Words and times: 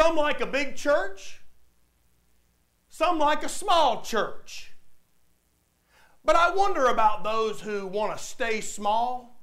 Some 0.00 0.16
like 0.16 0.40
a 0.40 0.46
big 0.46 0.76
church, 0.76 1.42
some 2.88 3.18
like 3.18 3.42
a 3.44 3.50
small 3.50 4.00
church. 4.00 4.72
But 6.24 6.36
I 6.36 6.54
wonder 6.54 6.86
about 6.86 7.22
those 7.22 7.60
who 7.60 7.86
want 7.86 8.16
to 8.16 8.24
stay 8.24 8.62
small. 8.62 9.42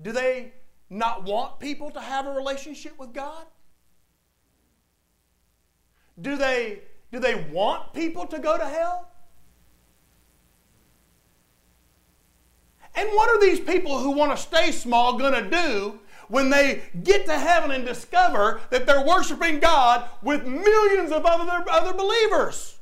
Do 0.00 0.12
they 0.12 0.54
not 0.88 1.24
want 1.24 1.60
people 1.60 1.90
to 1.90 2.00
have 2.00 2.26
a 2.26 2.30
relationship 2.30 2.98
with 2.98 3.12
God? 3.12 3.44
Do 6.18 6.36
they, 6.36 6.80
do 7.12 7.18
they 7.18 7.34
want 7.52 7.92
people 7.92 8.24
to 8.28 8.38
go 8.38 8.56
to 8.56 8.64
hell? 8.64 9.10
And 12.94 13.10
what 13.10 13.28
are 13.28 13.40
these 13.42 13.60
people 13.60 13.98
who 13.98 14.12
want 14.12 14.34
to 14.34 14.42
stay 14.42 14.72
small 14.72 15.18
going 15.18 15.34
to 15.34 15.50
do 15.50 16.00
when 16.32 16.48
they 16.48 16.80
get 17.04 17.26
to 17.26 17.38
heaven 17.38 17.70
and 17.72 17.84
discover 17.84 18.62
that 18.70 18.86
they're 18.86 19.04
worshiping 19.04 19.60
God 19.60 20.08
with 20.22 20.46
millions 20.46 21.12
of 21.12 21.26
other, 21.26 21.62
other 21.70 21.92
believers? 21.92 22.78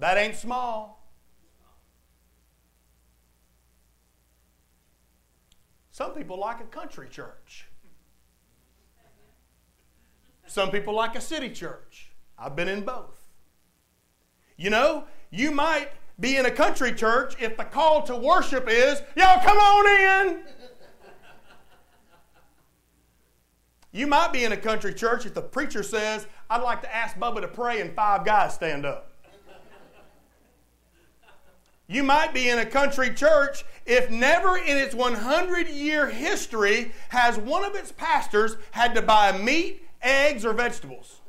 That 0.00 0.18
ain't 0.18 0.34
small. 0.34 1.08
Some 5.92 6.14
people 6.14 6.36
like 6.36 6.60
a 6.60 6.64
country 6.64 7.06
church. 7.08 7.68
Some 10.48 10.72
people 10.72 10.96
like 10.96 11.14
a 11.14 11.20
city 11.20 11.50
church. 11.50 12.10
I've 12.36 12.56
been 12.56 12.66
in 12.66 12.80
both. 12.80 13.20
You 14.56 14.70
know, 14.70 15.04
you 15.30 15.52
might 15.52 15.90
be 16.18 16.38
in 16.38 16.46
a 16.46 16.50
country 16.50 16.92
church 16.92 17.36
if 17.40 17.56
the 17.56 17.64
call 17.64 18.02
to 18.02 18.16
worship 18.16 18.68
is, 18.68 19.00
y'all 19.14 19.40
come 19.44 19.58
on 19.58 20.26
in. 20.26 20.42
You 23.92 24.06
might 24.06 24.32
be 24.32 24.44
in 24.44 24.52
a 24.52 24.56
country 24.56 24.94
church 24.94 25.26
if 25.26 25.34
the 25.34 25.42
preacher 25.42 25.82
says, 25.82 26.26
I'd 26.48 26.62
like 26.62 26.80
to 26.82 26.94
ask 26.94 27.16
Bubba 27.16 27.42
to 27.42 27.48
pray 27.48 27.80
and 27.80 27.94
five 27.94 28.24
guys 28.24 28.54
stand 28.54 28.86
up. 28.86 29.10
You 31.86 32.02
might 32.02 32.32
be 32.32 32.48
in 32.48 32.58
a 32.58 32.64
country 32.64 33.12
church 33.12 33.64
if 33.84 34.10
never 34.10 34.56
in 34.56 34.78
its 34.78 34.94
100 34.94 35.68
year 35.68 36.08
history 36.08 36.92
has 37.10 37.36
one 37.36 37.64
of 37.64 37.74
its 37.74 37.92
pastors 37.92 38.56
had 38.70 38.94
to 38.94 39.02
buy 39.02 39.36
meat, 39.36 39.86
eggs, 40.00 40.46
or 40.46 40.54
vegetables. 40.54 41.20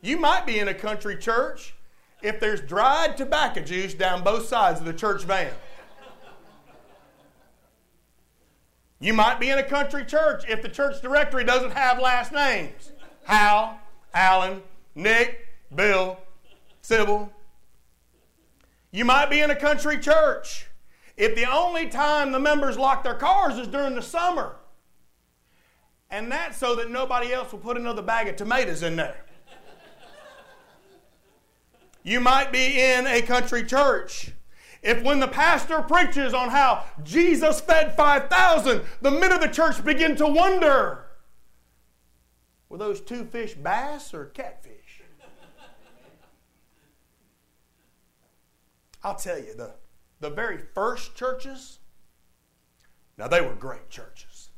You 0.00 0.16
might 0.16 0.46
be 0.46 0.58
in 0.58 0.68
a 0.68 0.74
country 0.74 1.18
church 1.18 1.74
if 2.22 2.40
there's 2.40 2.62
dried 2.62 3.18
tobacco 3.18 3.60
juice 3.60 3.92
down 3.92 4.24
both 4.24 4.46
sides 4.46 4.80
of 4.80 4.86
the 4.86 4.92
church 4.94 5.24
van. 5.24 5.52
You 9.00 9.12
might 9.12 9.38
be 9.38 9.50
in 9.50 9.58
a 9.58 9.62
country 9.62 10.04
church 10.04 10.44
if 10.48 10.62
the 10.62 10.68
church 10.68 11.00
directory 11.00 11.44
doesn't 11.44 11.70
have 11.70 12.00
last 12.00 12.32
names 12.32 12.92
Hal, 13.24 13.78
Alan, 14.12 14.62
Nick, 14.94 15.46
Bill, 15.74 16.18
Sybil. 16.82 17.30
You 18.90 19.04
might 19.04 19.30
be 19.30 19.40
in 19.40 19.50
a 19.50 19.56
country 19.56 19.98
church 19.98 20.66
if 21.16 21.34
the 21.36 21.44
only 21.44 21.88
time 21.88 22.32
the 22.32 22.38
members 22.38 22.78
lock 22.78 23.04
their 23.04 23.14
cars 23.14 23.58
is 23.58 23.68
during 23.68 23.94
the 23.94 24.02
summer. 24.02 24.56
And 26.10 26.32
that's 26.32 26.56
so 26.56 26.74
that 26.76 26.90
nobody 26.90 27.32
else 27.32 27.52
will 27.52 27.58
put 27.58 27.76
another 27.76 28.02
bag 28.02 28.28
of 28.28 28.36
tomatoes 28.36 28.82
in 28.82 28.96
there. 28.96 29.24
You 32.02 32.20
might 32.20 32.50
be 32.50 32.80
in 32.80 33.06
a 33.06 33.20
country 33.20 33.64
church. 33.64 34.32
If 34.82 35.02
when 35.02 35.20
the 35.20 35.28
pastor 35.28 35.82
preaches 35.82 36.34
on 36.34 36.50
how 36.50 36.84
Jesus 37.02 37.60
fed 37.60 37.96
5,000, 37.96 38.82
the 39.00 39.10
men 39.10 39.32
of 39.32 39.40
the 39.40 39.48
church 39.48 39.84
begin 39.84 40.16
to 40.16 40.26
wonder 40.26 41.04
were 42.68 42.78
those 42.78 43.00
two 43.00 43.24
fish 43.24 43.54
bass 43.54 44.12
or 44.12 44.26
catfish? 44.26 45.02
I'll 49.02 49.14
tell 49.14 49.38
you, 49.38 49.54
the, 49.54 49.74
the 50.20 50.30
very 50.30 50.58
first 50.58 51.14
churches, 51.14 51.78
now 53.16 53.28
they 53.28 53.40
were 53.40 53.54
great 53.54 53.88
churches. 53.90 54.50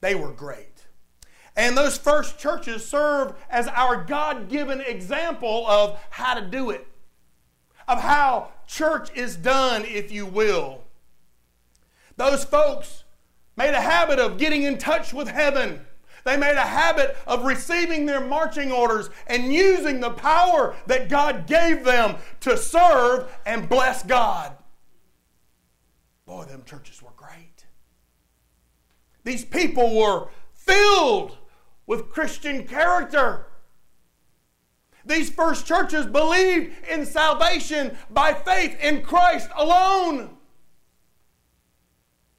They 0.00 0.14
were 0.14 0.32
great. 0.32 0.86
And 1.56 1.76
those 1.76 1.98
first 1.98 2.38
churches 2.38 2.86
serve 2.86 3.34
as 3.50 3.66
our 3.68 4.04
God 4.04 4.48
given 4.48 4.80
example 4.80 5.66
of 5.66 6.00
how 6.10 6.34
to 6.34 6.46
do 6.46 6.70
it, 6.70 6.86
of 7.88 8.00
how 8.00 8.50
church 8.66 9.10
is 9.14 9.36
done, 9.36 9.84
if 9.84 10.12
you 10.12 10.26
will. 10.26 10.84
Those 12.16 12.44
folks 12.44 13.04
made 13.56 13.74
a 13.74 13.80
habit 13.80 14.18
of 14.18 14.38
getting 14.38 14.62
in 14.62 14.78
touch 14.78 15.12
with 15.12 15.28
heaven. 15.28 15.84
They 16.24 16.36
made 16.36 16.56
a 16.56 16.66
habit 16.66 17.16
of 17.26 17.44
receiving 17.44 18.06
their 18.06 18.20
marching 18.20 18.70
orders 18.70 19.10
and 19.26 19.52
using 19.52 20.00
the 20.00 20.10
power 20.10 20.76
that 20.86 21.08
God 21.08 21.46
gave 21.46 21.84
them 21.84 22.16
to 22.40 22.56
serve 22.56 23.34
and 23.46 23.68
bless 23.68 24.02
God. 24.02 24.52
Boy, 26.26 26.44
them 26.44 26.62
churches 26.64 27.02
were 27.02 27.10
great. 27.16 27.64
These 29.24 29.44
people 29.44 29.96
were 29.96 30.28
filled 30.54 31.36
with 31.86 32.10
Christian 32.10 32.66
character. 32.66 33.46
These 35.10 35.30
first 35.30 35.66
churches 35.66 36.06
believed 36.06 36.72
in 36.88 37.04
salvation 37.04 37.98
by 38.10 38.32
faith 38.32 38.78
in 38.80 39.02
Christ 39.02 39.50
alone. 39.56 40.36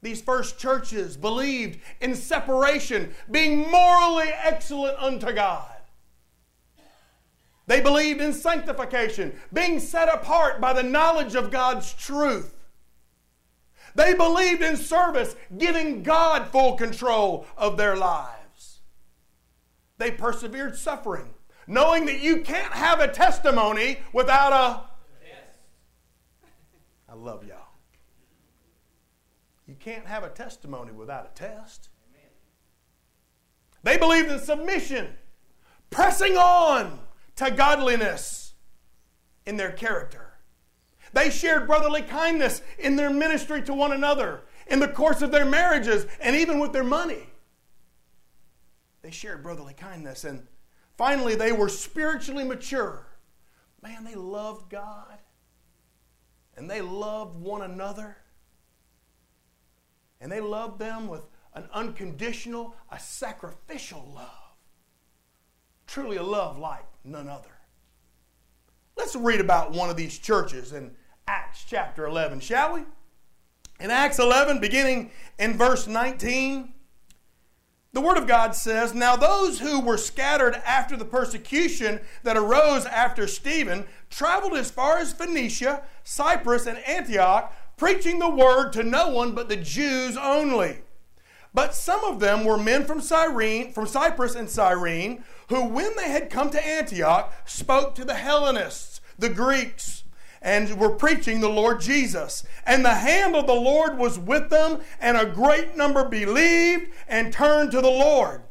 These 0.00 0.22
first 0.22 0.58
churches 0.58 1.18
believed 1.18 1.80
in 2.00 2.14
separation, 2.14 3.14
being 3.30 3.70
morally 3.70 4.30
excellent 4.42 4.98
unto 4.98 5.34
God. 5.34 5.70
They 7.66 7.82
believed 7.82 8.22
in 8.22 8.32
sanctification, 8.32 9.38
being 9.52 9.78
set 9.78 10.08
apart 10.08 10.58
by 10.58 10.72
the 10.72 10.82
knowledge 10.82 11.34
of 11.34 11.50
God's 11.50 11.92
truth. 11.92 12.54
They 13.94 14.14
believed 14.14 14.62
in 14.62 14.78
service, 14.78 15.36
giving 15.58 16.02
God 16.02 16.48
full 16.48 16.76
control 16.76 17.46
of 17.54 17.76
their 17.76 17.96
lives. 17.96 18.80
They 19.98 20.10
persevered 20.10 20.74
suffering, 20.74 21.34
knowing 21.66 22.06
that 22.06 22.20
you 22.20 22.38
can't 22.38 22.72
have 22.72 23.00
a 23.00 23.08
testimony 23.08 23.98
without 24.12 24.52
a. 24.52 24.92
I 27.10 27.14
love 27.14 27.46
y'all. 27.46 27.58
You 29.66 29.74
can't 29.78 30.06
have 30.06 30.24
a 30.24 30.30
testimony 30.30 30.92
without 30.92 31.26
a 31.26 31.34
test. 31.34 31.88
Amen. 32.10 32.30
They 33.82 33.96
believed 33.96 34.30
in 34.30 34.38
submission, 34.38 35.08
pressing 35.90 36.36
on 36.36 37.00
to 37.36 37.50
godliness 37.50 38.54
in 39.46 39.56
their 39.56 39.72
character. 39.72 40.34
They 41.12 41.30
shared 41.30 41.66
brotherly 41.66 42.02
kindness 42.02 42.62
in 42.78 42.96
their 42.96 43.10
ministry 43.10 43.62
to 43.62 43.74
one 43.74 43.92
another, 43.92 44.42
in 44.66 44.80
the 44.80 44.88
course 44.88 45.20
of 45.22 45.30
their 45.30 45.44
marriages, 45.44 46.06
and 46.20 46.34
even 46.36 46.58
with 46.58 46.72
their 46.72 46.84
money. 46.84 47.28
They 49.02 49.10
shared 49.10 49.42
brotherly 49.42 49.74
kindness. 49.74 50.24
And 50.24 50.46
finally, 51.02 51.34
they 51.34 51.50
were 51.50 51.68
spiritually 51.68 52.44
mature. 52.44 53.04
Man, 53.82 54.04
they 54.04 54.14
loved 54.14 54.70
God 54.70 55.18
and 56.56 56.70
they 56.70 56.80
loved 56.80 57.34
one 57.34 57.62
another. 57.62 58.16
And 60.20 60.30
they 60.30 60.40
loved 60.40 60.78
them 60.78 61.08
with 61.08 61.26
an 61.54 61.68
unconditional, 61.72 62.76
a 62.88 63.00
sacrificial 63.00 64.12
love. 64.14 64.54
Truly 65.88 66.18
a 66.18 66.22
love 66.22 66.56
like 66.56 66.86
none 67.02 67.28
other. 67.28 67.58
Let's 68.96 69.16
read 69.16 69.40
about 69.40 69.72
one 69.72 69.90
of 69.90 69.96
these 69.96 70.16
churches 70.16 70.72
in 70.72 70.94
Acts 71.26 71.64
chapter 71.66 72.06
11, 72.06 72.38
shall 72.38 72.74
we? 72.74 72.84
In 73.80 73.90
Acts 73.90 74.20
11, 74.20 74.60
beginning 74.60 75.10
in 75.40 75.58
verse 75.58 75.88
19, 75.88 76.72
the 77.92 78.00
Word 78.00 78.16
of 78.16 78.26
God 78.26 78.54
says, 78.54 78.94
Now 78.94 79.16
those 79.16 79.60
who 79.60 79.80
were 79.80 79.98
scattered 79.98 80.54
after 80.64 80.96
the 80.96 81.04
persecution 81.04 82.00
that 82.22 82.38
arose 82.38 82.86
after 82.86 83.26
Stephen 83.26 83.84
traveled 84.08 84.54
as 84.54 84.70
far 84.70 84.98
as 84.98 85.12
Phoenicia, 85.12 85.82
Cyprus, 86.02 86.66
and 86.66 86.78
Antioch, 86.86 87.54
preaching 87.76 88.18
the 88.18 88.30
Word 88.30 88.72
to 88.72 88.82
no 88.82 89.08
one 89.08 89.32
but 89.32 89.50
the 89.50 89.56
Jews 89.56 90.16
only. 90.16 90.78
But 91.52 91.74
some 91.74 92.02
of 92.04 92.18
them 92.18 92.44
were 92.44 92.56
men 92.56 92.86
from 92.86 93.02
Cyrene, 93.02 93.72
from 93.72 93.86
Cyprus 93.86 94.34
and 94.34 94.48
Cyrene, 94.48 95.22
who, 95.48 95.66
when 95.66 95.94
they 95.96 96.10
had 96.10 96.30
come 96.30 96.48
to 96.50 96.66
Antioch, 96.66 97.30
spoke 97.44 97.94
to 97.96 98.06
the 98.06 98.14
Hellenists, 98.14 99.02
the 99.18 99.28
Greeks 99.28 100.01
and 100.42 100.78
were 100.78 100.90
preaching 100.90 101.40
the 101.40 101.48
Lord 101.48 101.80
Jesus. 101.80 102.44
And 102.66 102.84
the 102.84 102.94
hand 102.94 103.34
of 103.34 103.46
the 103.46 103.54
Lord 103.54 103.96
was 103.96 104.18
with 104.18 104.50
them, 104.50 104.80
and 105.00 105.16
a 105.16 105.26
great 105.26 105.76
number 105.76 106.04
believed 106.04 106.90
and 107.08 107.32
turned 107.32 107.70
to 107.70 107.80
the 107.80 107.90
Lord. 107.90 108.42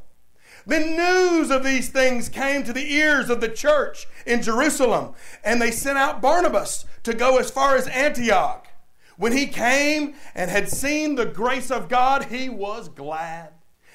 Then 0.66 0.96
news 0.96 1.52
of 1.52 1.64
these 1.64 1.90
things 1.90 2.30
came 2.30 2.64
to 2.64 2.74
the 2.74 2.94
ears 2.94 3.30
of 3.30 3.42
the 3.42 3.50
church 3.50 4.08
in 4.26 4.42
Jerusalem, 4.42 5.14
and 5.44 5.62
they 5.62 5.72
sent 5.72 5.98
out 5.98 6.22
Barnabas 6.22 6.86
to 7.04 7.14
go 7.14 7.38
as 7.38 7.52
far 7.52 7.76
as 7.76 7.88
Antioch. 7.88 8.68
When 9.18 9.34
he 9.34 9.48
came 9.48 10.16
and 10.34 10.50
had 10.50 10.70
seen 10.70 11.16
the 11.16 11.26
grace 11.26 11.70
of 11.70 11.90
God, 11.90 12.26
he 12.26 12.50
was 12.50 12.90
glad 12.90 13.50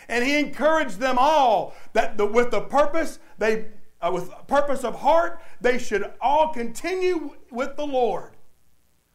And 0.09 0.25
he 0.25 0.39
encouraged 0.39 1.01
them 1.01 1.17
all 1.19 1.75
that 1.93 2.17
the, 2.17 2.27
with 2.27 2.51
the 2.51 2.61
purpose 2.61 3.19
they 3.39 3.67
uh, 4.01 4.11
with 4.13 4.31
purpose 4.47 4.85
of 4.85 5.01
heart 5.01 5.41
they 5.61 5.79
should 5.79 6.13
all 6.21 6.53
continue 6.53 7.37
with 7.51 7.77
the 7.77 7.87
Lord. 7.87 8.33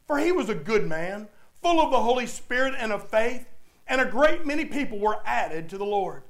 For 0.08 0.18
he 0.18 0.32
was 0.32 0.50
a 0.50 0.56
good 0.56 0.88
man, 0.88 1.28
full 1.62 1.80
of 1.80 1.92
the 1.92 2.02
Holy 2.02 2.28
Spirit 2.28 2.74
and 2.78 2.92
of 2.92 3.10
faith, 3.10 3.48
and 3.88 4.02
a 4.02 4.06
great 4.06 4.46
many 4.46 4.66
people 4.66 5.00
were 5.00 5.22
added 5.26 5.70
to 5.70 5.78
the 5.78 5.86
Lord. 5.86 6.24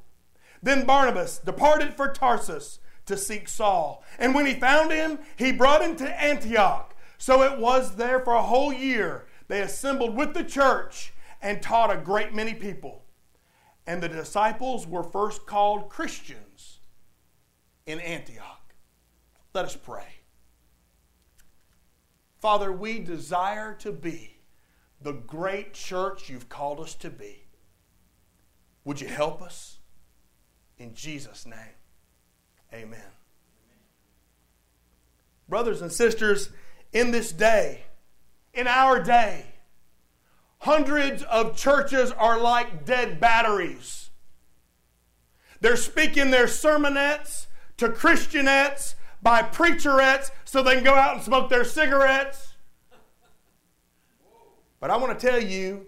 Then 0.61 0.85
Barnabas 0.85 1.39
departed 1.39 1.93
for 1.93 2.07
Tarsus 2.11 2.79
to 3.05 3.17
seek 3.17 3.47
Saul. 3.47 4.03
And 4.19 4.35
when 4.35 4.45
he 4.45 4.53
found 4.53 4.91
him, 4.91 5.19
he 5.35 5.51
brought 5.51 5.81
him 5.81 5.95
to 5.97 6.21
Antioch. 6.21 6.95
So 7.17 7.43
it 7.43 7.59
was 7.59 7.95
there 7.95 8.19
for 8.19 8.33
a 8.33 8.41
whole 8.41 8.71
year. 8.71 9.25
They 9.47 9.61
assembled 9.61 10.15
with 10.15 10.33
the 10.33 10.43
church 10.43 11.13
and 11.41 11.61
taught 11.61 11.93
a 11.93 11.97
great 11.97 12.33
many 12.33 12.53
people. 12.53 13.03
And 13.87 14.01
the 14.01 14.09
disciples 14.09 14.87
were 14.87 15.03
first 15.03 15.45
called 15.45 15.89
Christians 15.89 16.79
in 17.85 17.99
Antioch. 17.99 18.60
Let 19.53 19.65
us 19.65 19.75
pray. 19.75 20.07
Father, 22.39 22.71
we 22.71 22.99
desire 22.99 23.73
to 23.75 23.91
be 23.91 24.37
the 25.01 25.13
great 25.13 25.73
church 25.73 26.29
you've 26.29 26.49
called 26.49 26.79
us 26.79 26.95
to 26.95 27.09
be. 27.09 27.43
Would 28.85 29.01
you 29.01 29.07
help 29.07 29.41
us? 29.41 29.79
In 30.77 30.95
Jesus' 30.95 31.45
name, 31.45 31.77
amen. 32.73 32.99
Brothers 35.47 35.81
and 35.81 35.91
sisters, 35.91 36.49
in 36.91 37.11
this 37.11 37.31
day, 37.31 37.83
in 38.53 38.67
our 38.67 39.01
day, 39.03 39.45
hundreds 40.59 41.23
of 41.23 41.55
churches 41.55 42.11
are 42.11 42.39
like 42.39 42.85
dead 42.85 43.19
batteries. 43.19 44.09
They're 45.59 45.75
speaking 45.75 46.31
their 46.31 46.47
sermonettes 46.47 47.45
to 47.77 47.89
Christianettes 47.89 48.95
by 49.21 49.41
preacherettes 49.41 50.31
so 50.45 50.63
they 50.63 50.75
can 50.75 50.83
go 50.83 50.93
out 50.93 51.15
and 51.15 51.23
smoke 51.23 51.49
their 51.49 51.63
cigarettes. 51.63 52.55
But 54.79 54.89
I 54.89 54.97
want 54.97 55.17
to 55.17 55.27
tell 55.27 55.41
you, 55.41 55.85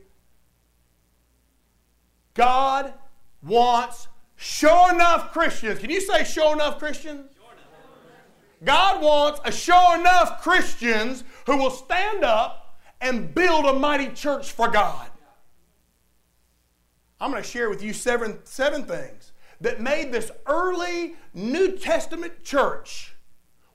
God 2.36 2.94
wants 3.42 4.08
sure 4.36 4.94
enough 4.94 5.32
Christians. 5.34 5.80
Can 5.80 5.90
you 5.90 6.02
say 6.02 6.24
sure 6.24 6.54
enough 6.54 6.78
Christians? 6.78 7.30
God 8.64 9.02
wants 9.02 9.42
a 9.44 9.52
sure 9.52 10.00
enough 10.00 10.42
Christians 10.42 11.24
who 11.46 11.58
will 11.58 11.72
stand 11.72 12.24
up 12.24 12.78
and 13.02 13.34
build 13.34 13.66
a 13.66 13.74
mighty 13.74 14.10
church 14.10 14.52
for 14.52 14.70
God. 14.70 15.10
I'm 17.20 17.32
going 17.32 17.44
to 17.44 17.50
share 17.50 17.70
with 17.70 17.84
you 17.84 17.94
seven, 17.94 18.40
seven 18.44 18.84
things 18.84 19.34
that 19.60 19.82
made 19.82 20.12
this 20.12 20.32
early 20.46 21.16
New 21.34 21.78
Testament 21.78 22.44
church 22.44 23.13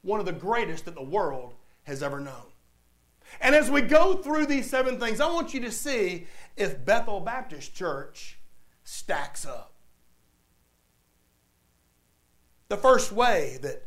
one 0.02 0.20
of 0.20 0.26
the 0.26 0.32
greatest 0.32 0.84
that 0.84 0.94
the 0.94 1.02
world 1.02 1.54
has 1.84 2.02
ever 2.02 2.20
known. 2.20 2.52
And 3.40 3.54
as 3.54 3.70
we 3.70 3.82
go 3.82 4.16
through 4.16 4.46
these 4.46 4.68
seven 4.68 4.98
things, 4.98 5.20
I 5.20 5.30
want 5.30 5.54
you 5.54 5.60
to 5.60 5.70
see 5.70 6.26
if 6.56 6.84
Bethel 6.84 7.20
Baptist 7.20 7.74
Church 7.74 8.38
stacks 8.84 9.46
up. 9.46 9.74
The 12.68 12.76
first 12.76 13.12
way 13.12 13.58
that 13.62 13.86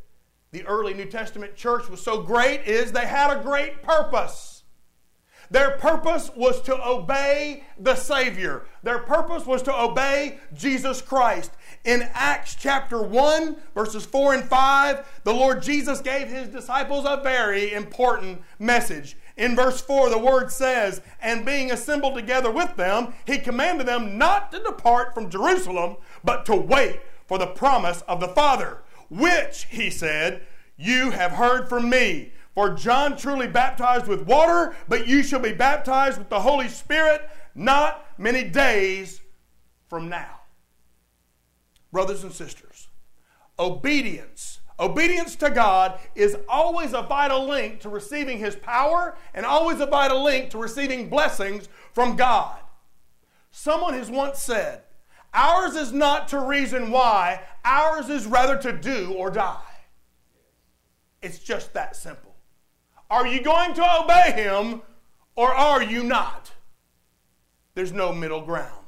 the 0.51 0.65
early 0.65 0.93
New 0.93 1.05
Testament 1.05 1.55
church 1.55 1.89
was 1.89 2.01
so 2.01 2.21
great 2.21 2.63
is 2.65 2.91
they 2.91 3.05
had 3.05 3.35
a 3.35 3.41
great 3.41 3.81
purpose. 3.81 4.63
Their 5.49 5.71
purpose 5.77 6.31
was 6.35 6.61
to 6.63 6.87
obey 6.87 7.63
the 7.77 7.95
Savior. 7.95 8.65
Their 8.83 8.99
purpose 8.99 9.45
was 9.45 9.61
to 9.63 9.77
obey 9.77 10.39
Jesus 10.53 11.01
Christ. 11.01 11.51
In 11.83 12.09
Acts 12.13 12.55
chapter 12.55 13.01
1, 13.01 13.55
verses 13.73 14.05
4 14.05 14.35
and 14.35 14.43
5, 14.43 15.21
the 15.23 15.33
Lord 15.33 15.63
Jesus 15.63 15.99
gave 15.99 16.27
his 16.27 16.47
disciples 16.47 17.05
a 17.07 17.21
very 17.23 17.73
important 17.73 18.41
message. 18.59 19.17
In 19.37 19.55
verse 19.55 19.81
4, 19.81 20.09
the 20.09 20.17
word 20.19 20.51
says, 20.51 21.01
And 21.21 21.45
being 21.45 21.71
assembled 21.71 22.13
together 22.13 22.51
with 22.51 22.75
them, 22.75 23.13
he 23.25 23.39
commanded 23.39 23.87
them 23.87 24.17
not 24.17 24.51
to 24.51 24.59
depart 24.59 25.15
from 25.15 25.29
Jerusalem, 25.29 25.97
but 26.23 26.45
to 26.45 26.55
wait 26.55 27.01
for 27.25 27.39
the 27.39 27.47
promise 27.47 28.01
of 28.01 28.19
the 28.19 28.27
Father, 28.27 28.79
which, 29.09 29.65
he 29.69 29.89
said, 29.89 30.41
you 30.81 31.11
have 31.11 31.33
heard 31.33 31.69
from 31.69 31.89
me. 31.89 32.33
For 32.53 32.71
John 32.71 33.15
truly 33.15 33.47
baptized 33.47 34.07
with 34.07 34.27
water, 34.27 34.75
but 34.89 35.07
you 35.07 35.23
shall 35.23 35.39
be 35.39 35.53
baptized 35.53 36.17
with 36.17 36.29
the 36.29 36.41
Holy 36.41 36.67
Spirit 36.67 37.29
not 37.55 38.05
many 38.17 38.43
days 38.43 39.21
from 39.87 40.09
now. 40.09 40.40
Brothers 41.91 42.23
and 42.23 42.31
sisters, 42.31 42.87
obedience, 43.59 44.61
obedience 44.79 45.35
to 45.37 45.49
God 45.49 45.99
is 46.15 46.37
always 46.47 46.93
a 46.93 47.01
vital 47.01 47.45
link 47.45 47.81
to 47.81 47.89
receiving 47.89 48.39
His 48.39 48.55
power 48.55 49.17
and 49.33 49.45
always 49.45 49.79
a 49.79 49.85
vital 49.85 50.23
link 50.23 50.49
to 50.51 50.57
receiving 50.57 51.09
blessings 51.09 51.67
from 51.93 52.15
God. 52.15 52.59
Someone 53.51 53.93
has 53.93 54.09
once 54.09 54.41
said, 54.41 54.83
Ours 55.33 55.75
is 55.75 55.91
not 55.91 56.27
to 56.29 56.39
reason 56.39 56.91
why, 56.91 57.41
ours 57.63 58.09
is 58.09 58.25
rather 58.25 58.57
to 58.57 58.71
do 58.73 59.13
or 59.13 59.29
die. 59.29 59.61
It's 61.21 61.39
just 61.39 61.73
that 61.73 61.95
simple. 61.95 62.35
Are 63.09 63.27
you 63.27 63.41
going 63.41 63.73
to 63.75 64.01
obey 64.01 64.31
him 64.31 64.81
or 65.35 65.53
are 65.53 65.83
you 65.83 66.03
not? 66.03 66.51
There's 67.75 67.93
no 67.93 68.11
middle 68.11 68.41
ground. 68.41 68.80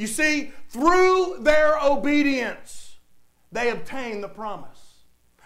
You 0.00 0.06
see, 0.06 0.50
through 0.70 1.40
their 1.40 1.78
obedience, 1.78 2.96
they 3.52 3.68
obtained 3.68 4.24
the 4.24 4.30
promise. 4.30 5.02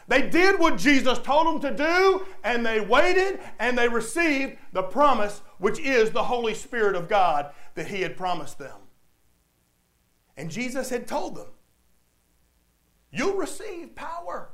They 0.07 0.29
did 0.29 0.61
what 0.61 0.79
Jesus 0.79 1.19
told 1.19 1.49
them 1.49 1.77
to 1.77 1.77
do, 1.77 2.25
and 2.45 2.65
they 2.65 2.81
waited 2.81 3.41
and 3.59 3.77
they 3.77 3.89
received 3.89 4.57
the 4.73 4.85
promise, 4.85 5.43
which 5.59 5.81
is 5.81 6.13
the 6.13 6.23
Holy 6.23 6.55
Spirit 6.55 6.95
of 6.95 7.09
God 7.09 7.51
that 7.75 7.89
He 7.89 8.03
had 8.03 8.17
promised 8.17 8.61
them. 8.61 8.77
And 10.37 10.53
Jesus 10.53 10.89
had 10.89 11.09
told 11.09 11.35
them, 11.35 11.49
You'll 13.11 13.35
receive 13.35 13.97
power. 13.97 14.51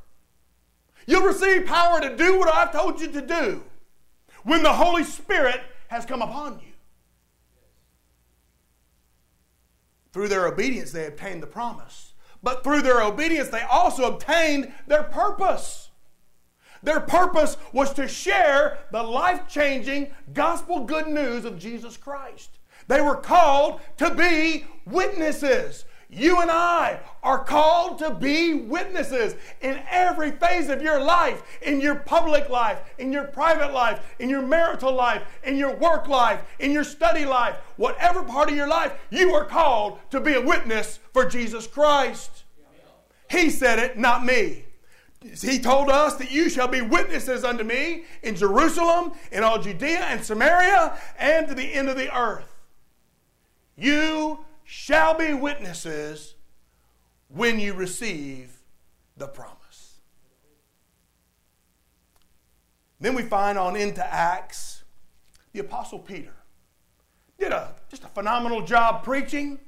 You'll 1.06 1.26
receive 1.26 1.66
power 1.66 2.00
to 2.00 2.16
do 2.16 2.38
what 2.38 2.48
I've 2.48 2.72
told 2.72 3.02
you 3.02 3.08
to 3.08 3.20
do 3.20 3.64
when 4.44 4.62
the 4.62 4.72
Holy 4.72 5.04
Spirit 5.04 5.60
has 5.88 6.06
come 6.06 6.22
upon 6.22 6.60
you. 6.60 6.69
Through 10.12 10.28
their 10.28 10.46
obedience, 10.46 10.92
they 10.92 11.06
obtained 11.06 11.42
the 11.42 11.46
promise. 11.46 12.14
But 12.42 12.64
through 12.64 12.82
their 12.82 13.02
obedience, 13.02 13.48
they 13.48 13.62
also 13.62 14.04
obtained 14.04 14.72
their 14.86 15.02
purpose. 15.02 15.90
Their 16.82 17.00
purpose 17.00 17.56
was 17.72 17.92
to 17.94 18.08
share 18.08 18.78
the 18.90 19.02
life 19.02 19.46
changing 19.48 20.12
gospel 20.32 20.84
good 20.84 21.08
news 21.08 21.44
of 21.44 21.58
Jesus 21.58 21.96
Christ. 21.96 22.58
They 22.88 23.00
were 23.00 23.16
called 23.16 23.80
to 23.98 24.14
be 24.14 24.64
witnesses. 24.86 25.84
You 26.12 26.40
and 26.40 26.50
I 26.50 26.98
are 27.22 27.44
called 27.44 28.00
to 28.00 28.10
be 28.10 28.54
witnesses 28.54 29.36
in 29.60 29.80
every 29.88 30.32
phase 30.32 30.68
of 30.68 30.82
your 30.82 31.00
life, 31.00 31.42
in 31.62 31.80
your 31.80 31.94
public 31.94 32.48
life, 32.48 32.80
in 32.98 33.12
your 33.12 33.24
private 33.24 33.72
life, 33.72 34.16
in 34.18 34.28
your 34.28 34.42
marital 34.42 34.92
life, 34.92 35.22
in 35.44 35.56
your 35.56 35.76
work 35.76 36.08
life, 36.08 36.40
in 36.58 36.72
your 36.72 36.82
study 36.82 37.24
life, 37.24 37.54
whatever 37.76 38.24
part 38.24 38.50
of 38.50 38.56
your 38.56 38.66
life, 38.66 38.92
you 39.10 39.32
are 39.32 39.44
called 39.44 39.98
to 40.10 40.20
be 40.20 40.34
a 40.34 40.40
witness 40.40 40.98
for 41.12 41.26
Jesus 41.26 41.68
Christ. 41.68 42.42
He 43.30 43.48
said 43.48 43.78
it, 43.78 43.96
not 43.96 44.24
me. 44.24 44.64
He 45.22 45.60
told 45.60 45.90
us 45.90 46.16
that 46.16 46.32
you 46.32 46.48
shall 46.48 46.66
be 46.66 46.80
witnesses 46.80 47.44
unto 47.44 47.62
me 47.62 48.04
in 48.24 48.34
Jerusalem, 48.34 49.12
in 49.30 49.44
all 49.44 49.60
Judea 49.60 50.00
and 50.00 50.24
Samaria, 50.24 50.98
and 51.18 51.46
to 51.46 51.54
the 51.54 51.72
end 51.72 51.88
of 51.88 51.96
the 51.96 52.12
earth. 52.16 52.56
You 53.76 54.44
shall 54.72 55.14
be 55.14 55.34
witnesses 55.34 56.36
when 57.26 57.58
you 57.58 57.74
receive 57.74 58.52
the 59.16 59.26
promise. 59.26 59.98
Then 63.00 63.16
we 63.16 63.22
find 63.22 63.58
on 63.58 63.74
into 63.74 64.06
Acts, 64.06 64.84
the 65.52 65.58
Apostle 65.58 65.98
Peter 65.98 66.34
did 67.36 67.50
a 67.50 67.74
just 67.88 68.04
a 68.04 68.08
phenomenal 68.08 68.64
job 68.64 69.02
preaching. 69.02 69.58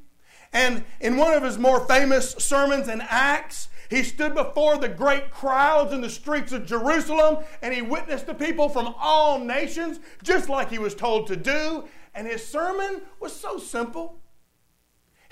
And 0.52 0.84
in 1.00 1.16
one 1.16 1.34
of 1.34 1.42
his 1.42 1.58
more 1.58 1.84
famous 1.88 2.34
sermons 2.34 2.86
in 2.86 3.00
Acts, 3.00 3.70
he 3.90 4.04
stood 4.04 4.36
before 4.36 4.76
the 4.76 4.88
great 4.88 5.32
crowds 5.32 5.92
in 5.92 6.00
the 6.00 6.10
streets 6.10 6.52
of 6.52 6.64
Jerusalem 6.64 7.38
and 7.60 7.74
he 7.74 7.82
witnessed 7.82 8.26
to 8.26 8.34
people 8.34 8.68
from 8.68 8.94
all 8.98 9.40
nations, 9.40 9.98
just 10.22 10.48
like 10.48 10.70
he 10.70 10.78
was 10.78 10.94
told 10.94 11.26
to 11.26 11.34
do. 11.34 11.88
And 12.14 12.28
his 12.28 12.46
sermon 12.46 13.02
was 13.18 13.34
so 13.34 13.58
simple. 13.58 14.21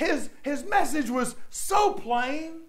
His, 0.00 0.30
his 0.42 0.64
message 0.64 1.10
was 1.10 1.36
so 1.50 1.92
plain 1.92 2.62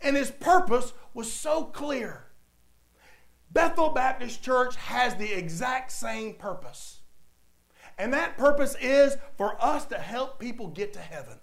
and 0.00 0.16
his 0.16 0.32
purpose 0.32 0.92
was 1.14 1.32
so 1.32 1.62
clear. 1.62 2.24
Bethel 3.52 3.90
Baptist 3.90 4.42
Church 4.42 4.74
has 4.74 5.14
the 5.14 5.32
exact 5.32 5.92
same 5.92 6.34
purpose. 6.34 7.02
And 7.96 8.12
that 8.12 8.36
purpose 8.36 8.74
is 8.80 9.16
for 9.38 9.56
us 9.64 9.84
to 9.86 9.98
help 9.98 10.40
people 10.40 10.66
get 10.66 10.92
to 10.94 10.98
heaven. 10.98 11.38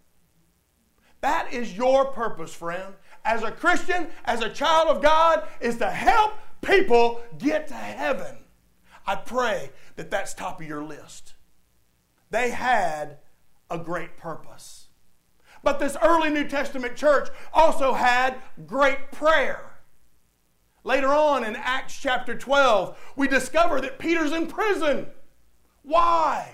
That 1.22 1.54
is 1.54 1.78
your 1.78 2.08
purpose, 2.08 2.54
friend. 2.54 2.94
As 3.24 3.44
a 3.44 3.52
Christian, 3.52 4.10
as 4.26 4.42
a 4.42 4.50
child 4.50 4.90
of 4.90 5.02
God, 5.02 5.48
is 5.62 5.78
to 5.78 5.90
help 5.90 6.34
people 6.62 7.22
get 7.38 7.70
to 7.70 7.76
heaven. 7.76 8.40
I 9.08 9.16
pray 9.16 9.72
that 9.96 10.12
that's 10.12 10.34
top 10.34 10.60
of 10.60 10.68
your 10.68 10.84
list. 10.84 11.36
They 12.30 12.50
had 12.50 13.20
a 13.72 13.78
great 13.78 14.18
purpose. 14.18 14.83
But 15.64 15.80
this 15.80 15.98
early 16.04 16.30
New 16.30 16.48
Testament 16.48 16.96
church 16.96 17.30
also 17.54 17.94
had 17.94 18.36
great 18.68 19.12
prayer. 19.12 19.72
Later 20.84 21.08
on 21.08 21.46
in 21.46 21.56
Acts 21.56 21.98
chapter 21.98 22.38
12, 22.38 22.98
we 23.16 23.30
discover 23.30 23.80
that 23.80 23.98
Peter's 23.98 24.34
in 24.34 24.48
prison. 24.48 25.08
Why? 25.84 26.52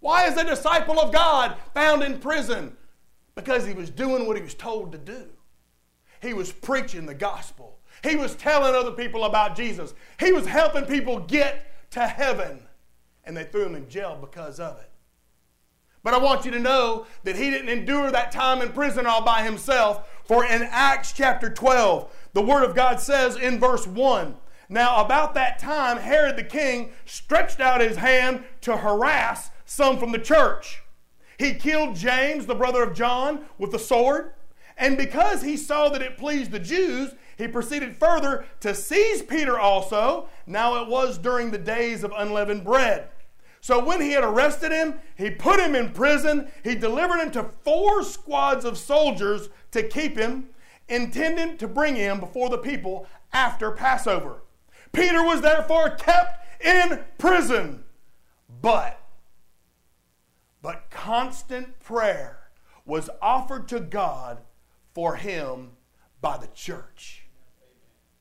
Why 0.00 0.26
is 0.26 0.36
a 0.36 0.44
disciple 0.44 1.00
of 1.00 1.12
God 1.12 1.56
found 1.72 2.02
in 2.02 2.18
prison? 2.18 2.76
Because 3.34 3.66
he 3.66 3.72
was 3.72 3.88
doing 3.88 4.26
what 4.26 4.36
he 4.36 4.42
was 4.42 4.54
told 4.54 4.92
to 4.92 4.98
do. 4.98 5.30
He 6.20 6.34
was 6.34 6.52
preaching 6.52 7.06
the 7.06 7.14
gospel. 7.14 7.78
He 8.02 8.16
was 8.16 8.34
telling 8.34 8.74
other 8.74 8.92
people 8.92 9.24
about 9.24 9.56
Jesus. 9.56 9.94
He 10.20 10.32
was 10.32 10.46
helping 10.46 10.84
people 10.84 11.20
get 11.20 11.90
to 11.92 12.06
heaven. 12.06 12.62
And 13.24 13.34
they 13.34 13.44
threw 13.44 13.64
him 13.64 13.74
in 13.74 13.88
jail 13.88 14.18
because 14.20 14.60
of 14.60 14.78
it. 14.78 14.90
But 16.06 16.14
I 16.14 16.18
want 16.18 16.44
you 16.44 16.52
to 16.52 16.60
know 16.60 17.04
that 17.24 17.34
he 17.34 17.50
didn't 17.50 17.68
endure 17.68 18.12
that 18.12 18.30
time 18.30 18.62
in 18.62 18.70
prison 18.70 19.06
all 19.06 19.24
by 19.24 19.42
himself. 19.42 20.08
For 20.22 20.44
in 20.44 20.62
Acts 20.62 21.10
chapter 21.10 21.50
12, 21.50 22.08
the 22.32 22.42
Word 22.42 22.62
of 22.62 22.76
God 22.76 23.00
says 23.00 23.34
in 23.34 23.58
verse 23.58 23.88
1 23.88 24.36
Now, 24.68 25.04
about 25.04 25.34
that 25.34 25.58
time, 25.58 25.96
Herod 25.96 26.36
the 26.36 26.44
king 26.44 26.92
stretched 27.06 27.58
out 27.58 27.80
his 27.80 27.96
hand 27.96 28.44
to 28.60 28.76
harass 28.76 29.50
some 29.64 29.98
from 29.98 30.12
the 30.12 30.20
church. 30.20 30.80
He 31.40 31.54
killed 31.54 31.96
James, 31.96 32.46
the 32.46 32.54
brother 32.54 32.84
of 32.84 32.94
John, 32.94 33.46
with 33.58 33.72
the 33.72 33.78
sword. 33.80 34.30
And 34.76 34.96
because 34.96 35.42
he 35.42 35.56
saw 35.56 35.88
that 35.88 36.02
it 36.02 36.16
pleased 36.16 36.52
the 36.52 36.60
Jews, 36.60 37.16
he 37.36 37.48
proceeded 37.48 37.96
further 37.96 38.46
to 38.60 38.76
seize 38.76 39.22
Peter 39.22 39.58
also. 39.58 40.28
Now 40.46 40.80
it 40.80 40.88
was 40.88 41.18
during 41.18 41.50
the 41.50 41.58
days 41.58 42.04
of 42.04 42.12
unleavened 42.16 42.62
bread. 42.62 43.08
So 43.66 43.84
when 43.84 44.00
he 44.00 44.12
had 44.12 44.22
arrested 44.22 44.70
him, 44.70 45.00
he 45.16 45.28
put 45.28 45.58
him 45.58 45.74
in 45.74 45.90
prison. 45.90 46.52
He 46.62 46.76
delivered 46.76 47.18
him 47.18 47.32
to 47.32 47.50
four 47.64 48.04
squads 48.04 48.64
of 48.64 48.78
soldiers 48.78 49.48
to 49.72 49.82
keep 49.82 50.16
him, 50.16 50.50
intending 50.88 51.58
to 51.58 51.66
bring 51.66 51.96
him 51.96 52.20
before 52.20 52.48
the 52.48 52.58
people 52.58 53.08
after 53.32 53.72
Passover. 53.72 54.44
Peter 54.92 55.20
was 55.20 55.40
therefore 55.40 55.90
kept 55.90 56.64
in 56.64 57.00
prison. 57.18 57.82
But, 58.62 59.00
but 60.62 60.88
constant 60.88 61.80
prayer 61.80 62.38
was 62.84 63.10
offered 63.20 63.66
to 63.70 63.80
God 63.80 64.42
for 64.94 65.16
him 65.16 65.72
by 66.20 66.36
the 66.36 66.48
church. 66.54 67.24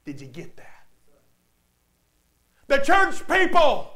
Did 0.05 0.21
you 0.21 0.27
get 0.27 0.57
that? 0.57 0.87
The 2.65 2.79
church 2.79 3.27
people 3.27 3.91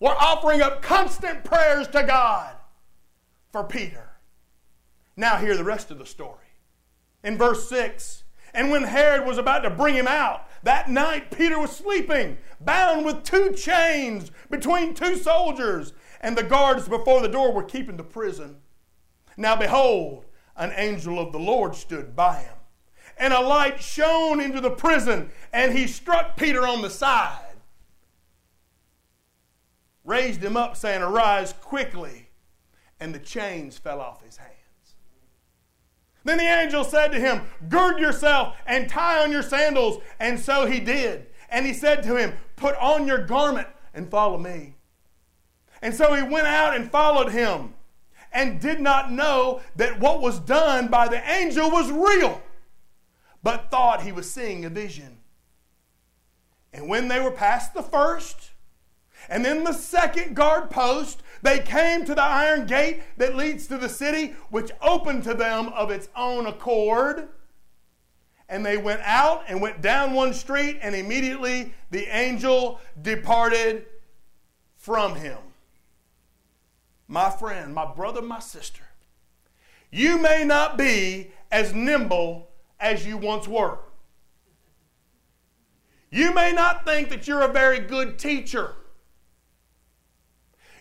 were 0.00 0.16
offering 0.18 0.62
up 0.62 0.82
constant 0.82 1.44
prayers 1.44 1.86
to 1.88 2.02
God 2.02 2.54
for 3.52 3.62
Peter. 3.62 4.08
Now, 5.16 5.36
hear 5.36 5.56
the 5.56 5.64
rest 5.64 5.90
of 5.90 5.98
the 5.98 6.06
story. 6.06 6.38
In 7.22 7.36
verse 7.36 7.68
6, 7.68 8.24
and 8.54 8.70
when 8.70 8.84
Herod 8.84 9.26
was 9.26 9.38
about 9.38 9.60
to 9.60 9.70
bring 9.70 9.94
him 9.94 10.08
out, 10.08 10.48
that 10.62 10.88
night 10.90 11.30
Peter 11.30 11.58
was 11.58 11.70
sleeping, 11.70 12.38
bound 12.60 13.04
with 13.04 13.22
two 13.22 13.52
chains 13.52 14.30
between 14.50 14.94
two 14.94 15.16
soldiers, 15.16 15.92
and 16.22 16.36
the 16.36 16.42
guards 16.42 16.88
before 16.88 17.20
the 17.20 17.28
door 17.28 17.52
were 17.52 17.62
keeping 17.62 17.96
the 17.96 18.02
prison. 18.02 18.56
Now, 19.36 19.56
behold, 19.56 20.24
an 20.56 20.72
angel 20.76 21.18
of 21.18 21.32
the 21.32 21.38
Lord 21.38 21.74
stood 21.74 22.16
by 22.16 22.38
him, 22.38 22.56
and 23.18 23.32
a 23.32 23.40
light 23.40 23.82
shone 23.82 24.40
into 24.40 24.60
the 24.60 24.70
prison, 24.70 25.30
and 25.52 25.76
he 25.76 25.86
struck 25.86 26.36
Peter 26.36 26.66
on 26.66 26.82
the 26.82 26.90
side 26.90 27.49
raised 30.10 30.42
him 30.42 30.56
up, 30.56 30.76
saying, 30.76 31.02
Arise 31.02 31.54
quickly. 31.62 32.28
And 32.98 33.14
the 33.14 33.18
chains 33.18 33.78
fell 33.78 34.00
off 34.00 34.22
his 34.22 34.36
hands. 34.36 34.50
Then 36.24 36.36
the 36.36 36.44
angel 36.44 36.84
said 36.84 37.12
to 37.12 37.20
him, 37.20 37.42
Gird 37.68 37.98
yourself 37.98 38.56
and 38.66 38.88
tie 38.88 39.22
on 39.22 39.32
your 39.32 39.42
sandals. 39.42 40.02
And 40.18 40.38
so 40.38 40.66
he 40.66 40.80
did. 40.80 41.28
And 41.48 41.64
he 41.64 41.72
said 41.72 42.02
to 42.02 42.16
him, 42.16 42.34
Put 42.56 42.76
on 42.76 43.06
your 43.06 43.24
garment 43.24 43.68
and 43.94 44.10
follow 44.10 44.36
me. 44.36 44.74
And 45.80 45.94
so 45.94 46.14
he 46.14 46.22
went 46.22 46.46
out 46.46 46.76
and 46.76 46.90
followed 46.90 47.32
him 47.32 47.74
and 48.32 48.60
did 48.60 48.80
not 48.80 49.10
know 49.10 49.62
that 49.76 49.98
what 49.98 50.20
was 50.20 50.38
done 50.40 50.88
by 50.88 51.08
the 51.08 51.26
angel 51.30 51.70
was 51.70 51.90
real, 51.90 52.42
but 53.42 53.70
thought 53.70 54.02
he 54.02 54.12
was 54.12 54.30
seeing 54.30 54.64
a 54.64 54.68
vision. 54.68 55.18
And 56.72 56.88
when 56.88 57.08
they 57.08 57.18
were 57.18 57.30
past 57.30 57.72
the 57.72 57.82
first 57.82 58.49
and 59.28 59.44
then 59.44 59.64
the 59.64 59.72
second 59.72 60.34
guard 60.34 60.70
post, 60.70 61.22
they 61.42 61.58
came 61.60 62.04
to 62.04 62.14
the 62.14 62.22
iron 62.22 62.66
gate 62.66 63.02
that 63.16 63.36
leads 63.36 63.66
to 63.68 63.78
the 63.78 63.88
city, 63.88 64.34
which 64.50 64.70
opened 64.82 65.24
to 65.24 65.34
them 65.34 65.68
of 65.68 65.90
its 65.90 66.08
own 66.16 66.46
accord. 66.46 67.28
And 68.48 68.66
they 68.66 68.76
went 68.76 69.00
out 69.04 69.44
and 69.46 69.60
went 69.60 69.80
down 69.80 70.12
one 70.12 70.34
street, 70.34 70.78
and 70.82 70.94
immediately 70.94 71.72
the 71.90 72.06
angel 72.06 72.80
departed 73.00 73.86
from 74.76 75.14
him. 75.14 75.38
My 77.06 77.30
friend, 77.30 77.74
my 77.74 77.92
brother, 77.92 78.22
my 78.22 78.40
sister, 78.40 78.82
you 79.90 80.18
may 80.18 80.44
not 80.44 80.78
be 80.78 81.32
as 81.50 81.74
nimble 81.74 82.48
as 82.78 83.06
you 83.06 83.16
once 83.16 83.46
were. 83.46 83.78
You 86.10 86.34
may 86.34 86.52
not 86.52 86.84
think 86.84 87.08
that 87.10 87.28
you're 87.28 87.42
a 87.42 87.52
very 87.52 87.78
good 87.78 88.18
teacher. 88.18 88.74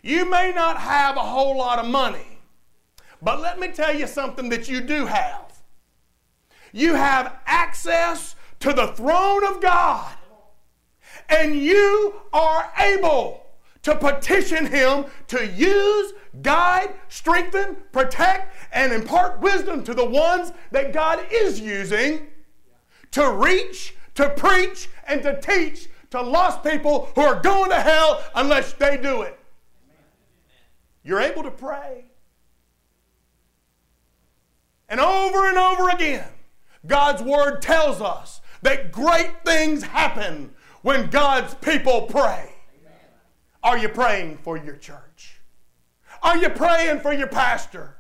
You 0.02 0.30
may 0.30 0.52
not 0.54 0.78
have 0.78 1.18
a 1.18 1.22
whole 1.22 1.58
lot 1.58 1.80
of 1.80 1.86
money, 1.86 2.40
but 3.22 3.42
let 3.42 3.60
me 3.60 3.70
tell 3.70 3.96
you 3.96 4.08
something 4.08 4.50
that 4.50 4.70
you 4.70 4.82
do 4.82 5.06
have. 5.06 5.62
You 6.72 6.96
have 6.96 7.38
access 7.46 8.36
to 8.60 8.74
the 8.74 8.88
throne 8.88 9.44
of 9.46 9.62
God, 9.62 10.16
and 11.28 11.56
you 11.56 12.22
are 12.32 12.72
able 12.78 13.46
to 13.84 13.96
petition 13.96 14.66
Him 14.66 15.06
to 15.28 15.48
use, 15.48 16.14
guide, 16.42 16.94
strengthen, 17.08 17.78
protect, 17.92 18.56
and 18.72 18.94
impart 18.94 19.40
wisdom 19.40 19.84
to 19.84 19.94
the 19.94 20.06
ones 20.06 20.52
that 20.72 20.94
God 20.94 21.26
is 21.32 21.60
using 21.60 22.28
to 23.12 23.32
reach, 23.32 23.96
to 24.16 24.30
preach, 24.32 24.90
and 25.08 25.24
to 25.24 25.40
teach 25.42 25.90
to 26.12 26.22
lost 26.22 26.64
people 26.64 27.10
who 27.16 27.22
are 27.22 27.40
going 27.40 27.70
to 27.70 27.80
hell 27.80 28.24
unless 28.36 28.74
they 28.74 28.98
do 28.98 29.22
it. 29.22 29.39
You're 31.04 31.22
able 31.22 31.44
to 31.44 31.52
pray. 31.52 32.06
And 34.88 35.00
over 35.00 35.48
and 35.48 35.58
over 35.58 35.90
again, 35.90 36.28
God's 36.86 37.22
Word 37.22 37.62
tells 37.62 38.02
us 38.02 38.42
that 38.62 38.92
great 38.92 39.44
things 39.46 39.84
happen 39.84 40.54
when 40.82 41.10
God's 41.10 41.54
people 41.56 42.04
pray. 42.04 42.54
Are 43.62 43.78
you 43.78 43.90
praying 43.90 44.38
for 44.38 44.58
your 44.58 44.78
church? 44.78 45.42
Are 46.24 46.38
you 46.38 46.50
praying 46.50 47.02
for 47.02 47.14
your 47.14 47.28
pastor? 47.28 47.98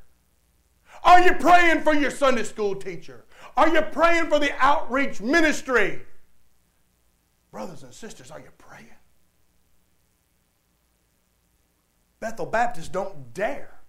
Are 1.03 1.21
you 1.21 1.33
praying 1.33 1.81
for 1.81 1.93
your 1.93 2.11
Sunday 2.11 2.43
school 2.43 2.75
teacher? 2.75 3.25
Are 3.55 3.69
you 3.69 3.81
praying 3.81 4.27
for 4.27 4.39
the 4.39 4.51
outreach 4.59 5.21
ministry? 5.21 6.01
Brothers 7.51 7.83
and 7.83 7.93
sisters, 7.93 8.31
are 8.31 8.39
you 8.39 8.49
praying? 8.57 8.87
Bethel 12.19 12.45
Baptists 12.45 12.89
don't 12.89 13.33
dare 13.33 13.79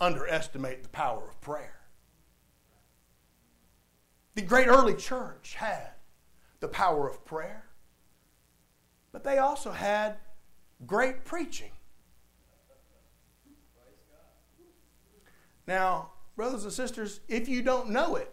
underestimate 0.00 0.82
the 0.82 0.88
power 0.88 1.28
of 1.28 1.40
prayer. 1.40 1.80
The 4.34 4.42
great 4.42 4.66
early 4.66 4.94
church 4.94 5.54
had 5.54 5.90
the 6.60 6.68
power 6.68 7.08
of 7.08 7.24
prayer, 7.24 7.66
but 9.12 9.22
they 9.24 9.38
also 9.38 9.70
had 9.70 10.16
great 10.86 11.24
preaching. 11.24 11.72
Now, 15.66 16.10
brothers 16.34 16.64
and 16.64 16.72
sisters, 16.72 17.20
if 17.28 17.48
you 17.48 17.62
don't 17.62 17.90
know 17.90 18.16
it, 18.16 18.32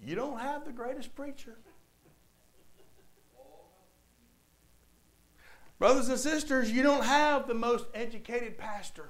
you 0.00 0.14
don't 0.14 0.38
have 0.38 0.64
the 0.64 0.72
greatest 0.72 1.14
preacher. 1.14 1.58
Brothers 5.80 6.10
and 6.10 6.18
sisters, 6.18 6.70
you 6.70 6.82
don't 6.82 7.06
have 7.06 7.48
the 7.48 7.54
most 7.54 7.86
educated 7.94 8.58
pastor. 8.58 9.08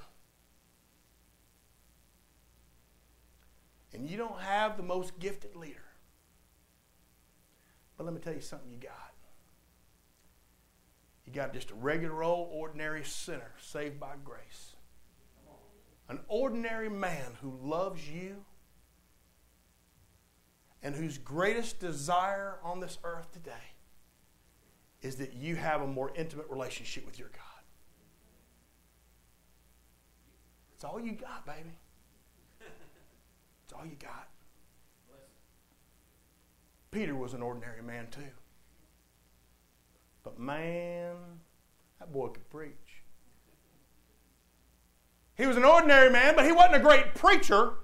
And 3.93 4.09
you 4.09 4.17
don't 4.17 4.39
have 4.41 4.77
the 4.77 4.85
most 4.85 5.19
gifted 5.19 5.57
leader. 5.57 5.83
But 7.97 8.05
let 8.05 8.15
me 8.15 8.21
tell 8.21 8.33
you 8.33 8.41
something 8.41 8.71
you 8.71 8.79
got. 8.79 9.15
You 11.27 11.33
got 11.33 11.53
just 11.53 11.73
a 11.73 11.75
regular 11.75 12.23
old 12.23 12.51
ordinary 12.53 13.03
sinner 13.03 13.51
saved 13.61 13.99
by 13.99 14.13
grace. 14.25 14.77
An 16.09 16.21
ordinary 16.29 16.89
man 16.89 17.33
who 17.43 17.59
loves 17.61 18.09
you 18.09 18.45
and 20.85 20.95
whose 20.95 21.19
greatest 21.19 21.81
desire 21.81 22.61
on 22.63 22.79
this 22.79 22.99
earth 23.03 23.33
today 23.33 23.75
is 25.03 25.17
that 25.17 25.35
you 25.35 25.57
have 25.57 25.83
a 25.83 25.87
more 25.87 26.13
intimate 26.15 26.47
relationship 26.51 27.07
with 27.07 27.19
your 27.19 27.29
God. 27.29 27.63
It's 30.75 30.85
all 30.85 31.01
you 31.01 31.13
got, 31.13 31.47
baby. 31.47 31.71
It's 33.65 33.73
all 33.73 33.85
you 33.85 33.97
got. 33.97 34.29
Peter 36.91 37.15
was 37.15 37.35
an 37.35 37.43
ordinary 37.43 37.83
man, 37.83 38.09
too. 38.11 38.21
But 40.25 40.39
man, 40.39 41.15
that 41.99 42.13
boy 42.13 42.29
could 42.29 42.49
preach. 42.51 43.03
He 45.37 45.47
was 45.47 45.57
an 45.57 45.65
ordinary 45.65 46.11
man, 46.11 46.35
but 46.37 46.45
he 46.45 46.53
wasn't 46.53 46.77
a 46.77 46.81
great 46.81 47.15
preacher. 47.15 47.75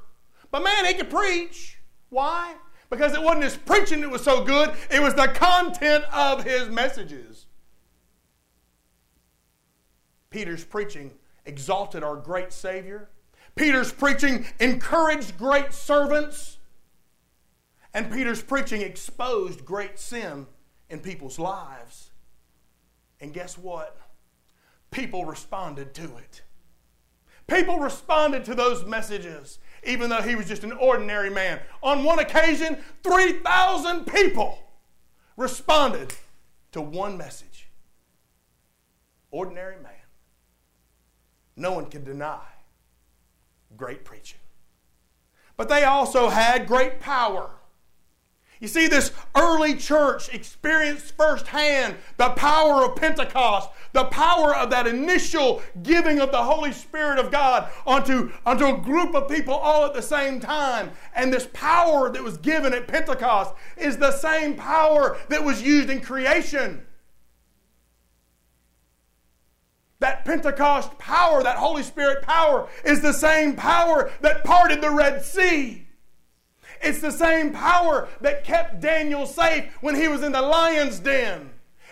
But 0.50 0.62
man, 0.62 0.84
he 0.84 0.94
could 0.94 1.08
preach. 1.08 1.78
Why? 2.10 2.54
Because 2.90 3.14
it 3.14 3.22
wasn't 3.22 3.44
his 3.44 3.56
preaching 3.56 4.00
that 4.00 4.10
was 4.10 4.22
so 4.22 4.44
good, 4.44 4.72
it 4.90 5.02
was 5.02 5.14
the 5.14 5.28
content 5.28 6.04
of 6.12 6.44
his 6.44 6.68
messages. 6.68 7.46
Peter's 10.30 10.64
preaching 10.64 11.12
exalted 11.44 12.02
our 12.02 12.16
great 12.16 12.52
Savior. 12.52 13.08
Peter's 13.54 13.92
preaching 13.92 14.46
encouraged 14.60 15.38
great 15.38 15.72
servants. 15.72 16.58
And 17.94 18.12
Peter's 18.12 18.42
preaching 18.42 18.82
exposed 18.82 19.64
great 19.64 19.98
sin 19.98 20.46
in 20.90 21.00
people's 21.00 21.38
lives. 21.38 22.10
And 23.20 23.32
guess 23.32 23.56
what? 23.56 23.96
People 24.90 25.24
responded 25.24 25.94
to 25.94 26.04
it. 26.18 26.42
People 27.46 27.78
responded 27.78 28.44
to 28.44 28.54
those 28.54 28.84
messages, 28.84 29.58
even 29.86 30.10
though 30.10 30.22
he 30.22 30.34
was 30.34 30.46
just 30.46 30.64
an 30.64 30.72
ordinary 30.72 31.30
man. 31.30 31.60
On 31.82 32.04
one 32.04 32.18
occasion, 32.18 32.78
3,000 33.02 34.06
people 34.06 34.58
responded 35.36 36.14
to 36.72 36.80
one 36.80 37.16
message. 37.16 37.68
Ordinary 39.30 39.76
man. 39.82 39.92
No 41.56 41.72
one 41.72 41.86
can 41.86 42.04
deny 42.04 42.42
great 43.76 44.04
preaching. 44.04 44.40
But 45.56 45.68
they 45.68 45.84
also 45.84 46.28
had 46.28 46.66
great 46.66 47.00
power. 47.00 47.55
You 48.58 48.68
see, 48.68 48.86
this 48.86 49.12
early 49.34 49.74
church 49.74 50.32
experienced 50.32 51.14
firsthand 51.16 51.96
the 52.16 52.30
power 52.30 52.84
of 52.84 52.96
Pentecost, 52.96 53.68
the 53.92 54.04
power 54.04 54.54
of 54.54 54.70
that 54.70 54.86
initial 54.86 55.62
giving 55.82 56.20
of 56.20 56.30
the 56.30 56.42
Holy 56.42 56.72
Spirit 56.72 57.18
of 57.18 57.30
God 57.30 57.70
onto, 57.86 58.32
onto 58.46 58.66
a 58.66 58.78
group 58.78 59.14
of 59.14 59.28
people 59.28 59.52
all 59.52 59.84
at 59.84 59.92
the 59.92 60.02
same 60.02 60.40
time. 60.40 60.90
And 61.14 61.32
this 61.32 61.48
power 61.52 62.10
that 62.10 62.22
was 62.22 62.38
given 62.38 62.72
at 62.72 62.88
Pentecost 62.88 63.54
is 63.76 63.98
the 63.98 64.12
same 64.12 64.54
power 64.54 65.18
that 65.28 65.44
was 65.44 65.62
used 65.62 65.90
in 65.90 66.00
creation. 66.00 66.82
That 69.98 70.24
Pentecost 70.24 70.96
power, 70.98 71.42
that 71.42 71.56
Holy 71.56 71.82
Spirit 71.82 72.22
power, 72.22 72.68
is 72.84 73.02
the 73.02 73.12
same 73.12 73.54
power 73.54 74.10
that 74.22 74.44
parted 74.44 74.80
the 74.80 74.90
Red 74.90 75.22
Sea. 75.22 75.85
It's 76.82 77.00
the 77.00 77.10
same 77.10 77.52
power 77.52 78.08
that 78.20 78.44
kept 78.44 78.80
Daniel 78.80 79.26
safe 79.26 79.72
when 79.80 79.94
he 79.94 80.08
was 80.08 80.22
in 80.22 80.32
the 80.32 80.42
lion's 80.42 80.98
den. 80.98 81.50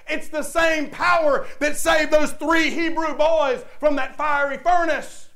It's 0.09 0.29
the 0.29 0.43
same 0.43 0.91
power 0.91 1.47
that 1.61 1.77
saved 1.77 2.11
those 2.11 2.33
three 2.33 2.71
Hebrew 2.71 3.15
boys 3.15 3.65
from 3.81 3.97
that 3.97 4.17
fiery 4.17 4.59
furnace. 4.59 5.31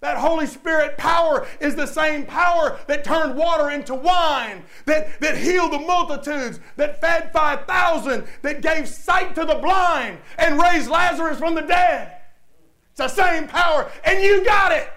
That 0.00 0.18
Holy 0.18 0.46
Spirit 0.46 0.96
power 0.96 1.46
is 1.60 1.74
the 1.74 1.86
same 1.86 2.24
power 2.24 2.78
that 2.86 3.02
turned 3.02 3.36
water 3.36 3.70
into 3.70 3.94
wine, 3.94 4.62
that, 4.84 5.20
that 5.20 5.36
healed 5.36 5.72
the 5.72 5.78
multitudes, 5.80 6.60
that 6.76 7.00
fed 7.00 7.32
5,000, 7.32 8.24
that 8.42 8.60
gave 8.60 8.86
sight 8.86 9.34
to 9.34 9.44
the 9.44 9.56
blind, 9.56 10.18
and 10.36 10.60
raised 10.60 10.88
Lazarus 10.88 11.38
from 11.38 11.56
the 11.56 11.62
dead. 11.62 12.12
It's 12.90 12.98
the 12.98 13.08
same 13.08 13.48
power, 13.48 13.90
and 14.04 14.22
you 14.22 14.44
got 14.44 14.70
it. 14.70 14.88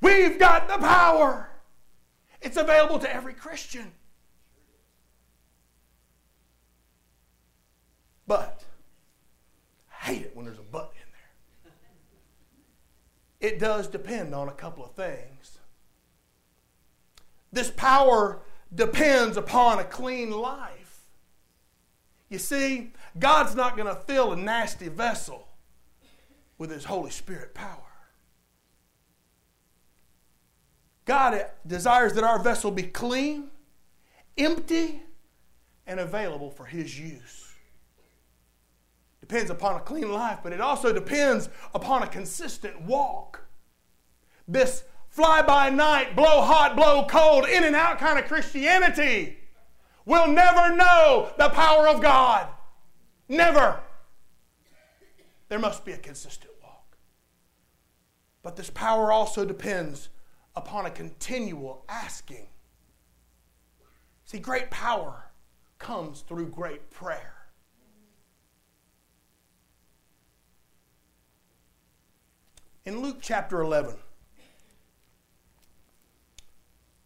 We've 0.00 0.38
got 0.38 0.66
the 0.68 0.78
power. 0.78 1.48
It's 2.46 2.56
available 2.56 3.00
to 3.00 3.12
every 3.12 3.34
Christian. 3.34 3.90
But, 8.24 8.62
I 9.90 10.04
hate 10.04 10.22
it 10.22 10.36
when 10.36 10.46
there's 10.46 10.60
a 10.60 10.62
but 10.62 10.92
in 10.94 11.72
there. 13.40 13.50
It 13.50 13.58
does 13.58 13.88
depend 13.88 14.32
on 14.32 14.48
a 14.48 14.52
couple 14.52 14.84
of 14.84 14.94
things. 14.94 15.58
This 17.50 17.68
power 17.68 18.42
depends 18.72 19.36
upon 19.36 19.80
a 19.80 19.84
clean 19.84 20.30
life. 20.30 21.00
You 22.28 22.38
see, 22.38 22.92
God's 23.18 23.56
not 23.56 23.76
going 23.76 23.92
to 23.92 24.00
fill 24.02 24.32
a 24.32 24.36
nasty 24.36 24.86
vessel 24.86 25.48
with 26.58 26.70
His 26.70 26.84
Holy 26.84 27.10
Spirit 27.10 27.54
power. 27.54 27.85
God 31.06 31.46
desires 31.66 32.12
that 32.14 32.24
our 32.24 32.42
vessel 32.42 32.70
be 32.70 32.82
clean, 32.82 33.50
empty, 34.36 35.02
and 35.86 36.00
available 36.00 36.50
for 36.50 36.66
His 36.66 36.98
use. 36.98 37.54
Depends 39.20 39.50
upon 39.50 39.76
a 39.76 39.80
clean 39.80 40.12
life, 40.12 40.40
but 40.42 40.52
it 40.52 40.60
also 40.60 40.92
depends 40.92 41.48
upon 41.74 42.02
a 42.02 42.06
consistent 42.06 42.82
walk. 42.82 43.44
This 44.46 44.84
fly 45.08 45.42
by 45.42 45.70
night, 45.70 46.14
blow 46.14 46.42
hot, 46.42 46.76
blow 46.76 47.06
cold, 47.08 47.46
in 47.48 47.64
and 47.64 47.74
out 47.74 47.98
kind 47.98 48.18
of 48.18 48.26
Christianity 48.26 49.38
will 50.04 50.28
never 50.28 50.74
know 50.74 51.32
the 51.38 51.48
power 51.50 51.88
of 51.88 52.02
God. 52.02 52.48
Never. 53.28 53.80
There 55.48 55.58
must 55.58 55.84
be 55.84 55.92
a 55.92 55.98
consistent 55.98 56.52
walk. 56.62 56.96
But 58.42 58.56
this 58.56 58.70
power 58.70 59.12
also 59.12 59.44
depends 59.44 60.08
upon 60.56 60.86
a 60.86 60.90
continual 60.90 61.84
asking. 61.88 62.46
See, 64.24 64.38
great 64.38 64.70
power 64.70 65.30
comes 65.78 66.22
through 66.22 66.48
great 66.48 66.90
prayer. 66.90 67.34
In 72.84 73.00
Luke 73.00 73.18
chapter 73.20 73.60
11, 73.60 73.96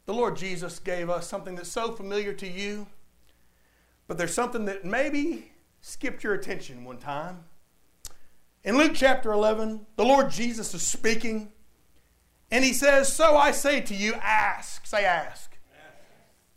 the 0.07 0.15
Lord 0.15 0.37
Jesus 0.37 0.79
gave 0.79 1.09
us 1.09 1.27
something 1.27 1.55
that's 1.55 1.71
so 1.71 1.93
familiar 1.93 2.33
to 2.35 2.47
you, 2.47 2.87
but 4.07 4.19
there's 4.19 4.35
something 4.35 4.67
that 4.67 4.85
maybe 4.85 5.53
skipped 5.81 6.23
your 6.23 6.35
attention 6.35 6.85
one 6.85 6.99
time. 6.99 7.45
In 8.63 8.77
Luke 8.77 8.93
chapter 8.95 9.33
11, 9.33 9.87
the 9.97 10.05
Lord 10.05 10.31
Jesus 10.31 10.75
is 10.75 10.83
speaking 10.83 11.51
and 12.51 12.65
he 12.65 12.73
says, 12.73 13.13
So 13.13 13.37
I 13.37 13.53
say 13.53 13.81
to 13.83 13.95
you, 13.95 14.15
ask. 14.15 14.87
Say, 14.87 15.05
ask. 15.05 15.59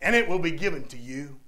And 0.01 0.15
it 0.15 0.27
will 0.27 0.39
be 0.39 0.51
given 0.51 0.83
to 0.85 0.97
you. 0.97 1.39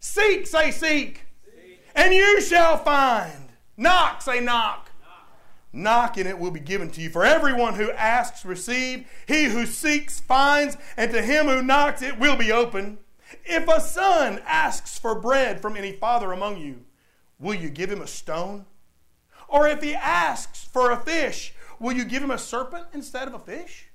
Seek, 0.00 0.46
say, 0.46 0.70
seek. 0.70 1.24
seek. 1.44 1.80
And 1.94 2.12
you 2.12 2.40
shall 2.40 2.76
find. 2.76 3.48
Knock, 3.76 4.20
say, 4.22 4.40
knock. 4.40 4.90
knock. 5.00 5.28
Knock, 5.72 6.16
and 6.18 6.28
it 6.28 6.38
will 6.38 6.50
be 6.50 6.60
given 6.60 6.90
to 6.90 7.00
you. 7.00 7.08
For 7.08 7.24
everyone 7.24 7.74
who 7.74 7.90
asks, 7.92 8.44
receive. 8.44 9.06
He 9.26 9.44
who 9.44 9.64
seeks, 9.64 10.20
finds. 10.20 10.76
And 10.96 11.12
to 11.12 11.22
him 11.22 11.46
who 11.46 11.62
knocks, 11.62 12.02
it 12.02 12.18
will 12.18 12.36
be 12.36 12.52
open. 12.52 12.98
If 13.44 13.68
a 13.68 13.80
son 13.80 14.40
asks 14.44 14.98
for 14.98 15.14
bread 15.14 15.62
from 15.62 15.76
any 15.76 15.92
father 15.92 16.32
among 16.32 16.58
you, 16.58 16.84
will 17.38 17.54
you 17.54 17.70
give 17.70 17.90
him 17.90 18.02
a 18.02 18.06
stone? 18.06 18.66
Or 19.48 19.66
if 19.66 19.82
he 19.82 19.94
asks 19.94 20.64
for 20.64 20.90
a 20.90 20.96
fish, 20.98 21.54
will 21.80 21.92
you 21.92 22.04
give 22.04 22.22
him 22.22 22.30
a 22.30 22.38
serpent 22.38 22.86
instead 22.92 23.28
of 23.28 23.34
a 23.34 23.38
fish? 23.38 23.86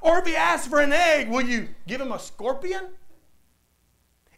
Or 0.00 0.18
if 0.18 0.26
he 0.26 0.36
asks 0.36 0.66
for 0.66 0.80
an 0.80 0.92
egg, 0.92 1.28
will 1.28 1.42
you 1.42 1.68
give 1.86 2.00
him 2.00 2.12
a 2.12 2.18
scorpion? 2.18 2.88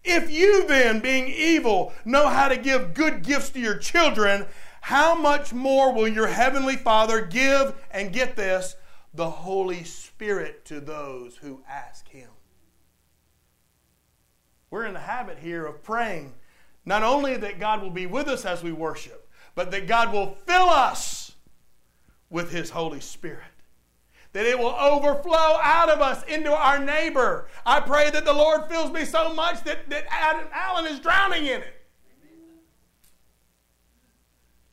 If 0.04 0.30
you 0.30 0.66
then, 0.68 1.00
being 1.00 1.26
evil, 1.26 1.92
know 2.04 2.28
how 2.28 2.48
to 2.48 2.56
give 2.56 2.94
good 2.94 3.22
gifts 3.22 3.50
to 3.50 3.60
your 3.60 3.76
children, 3.76 4.46
how 4.82 5.16
much 5.16 5.52
more 5.52 5.92
will 5.92 6.06
your 6.06 6.28
heavenly 6.28 6.76
Father 6.76 7.22
give, 7.22 7.74
and 7.90 8.12
get 8.12 8.36
this, 8.36 8.76
the 9.12 9.28
Holy 9.28 9.82
Spirit 9.82 10.64
to 10.66 10.80
those 10.80 11.38
who 11.38 11.62
ask 11.68 12.08
him? 12.08 12.30
We're 14.70 14.86
in 14.86 14.94
the 14.94 15.00
habit 15.00 15.38
here 15.38 15.66
of 15.66 15.82
praying 15.82 16.34
not 16.84 17.02
only 17.02 17.36
that 17.36 17.58
God 17.58 17.82
will 17.82 17.90
be 17.90 18.06
with 18.06 18.28
us 18.28 18.44
as 18.44 18.62
we 18.62 18.70
worship, 18.70 19.28
but 19.56 19.72
that 19.72 19.88
God 19.88 20.12
will 20.12 20.36
fill 20.46 20.70
us 20.70 21.25
with 22.30 22.50
His 22.50 22.70
Holy 22.70 23.00
Spirit. 23.00 23.42
That 24.32 24.46
it 24.46 24.58
will 24.58 24.74
overflow 24.74 25.58
out 25.62 25.88
of 25.88 26.00
us 26.00 26.22
into 26.24 26.52
our 26.52 26.78
neighbor. 26.78 27.48
I 27.64 27.80
pray 27.80 28.10
that 28.10 28.24
the 28.24 28.32
Lord 28.32 28.68
fills 28.68 28.90
me 28.90 29.04
so 29.04 29.32
much 29.32 29.64
that, 29.64 29.88
that 29.88 30.06
Alan 30.52 30.86
is 30.86 31.00
drowning 31.00 31.46
in 31.46 31.62
it. 31.62 31.74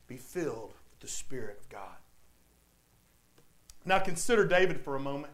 Be 0.06 0.16
filled 0.18 0.74
with 0.90 1.00
the 1.00 1.08
Spirit 1.08 1.60
of 1.60 1.68
God. 1.70 1.96
Now 3.84 3.98
consider 3.98 4.46
David 4.46 4.80
for 4.80 4.96
a 4.96 5.00
moment. 5.00 5.32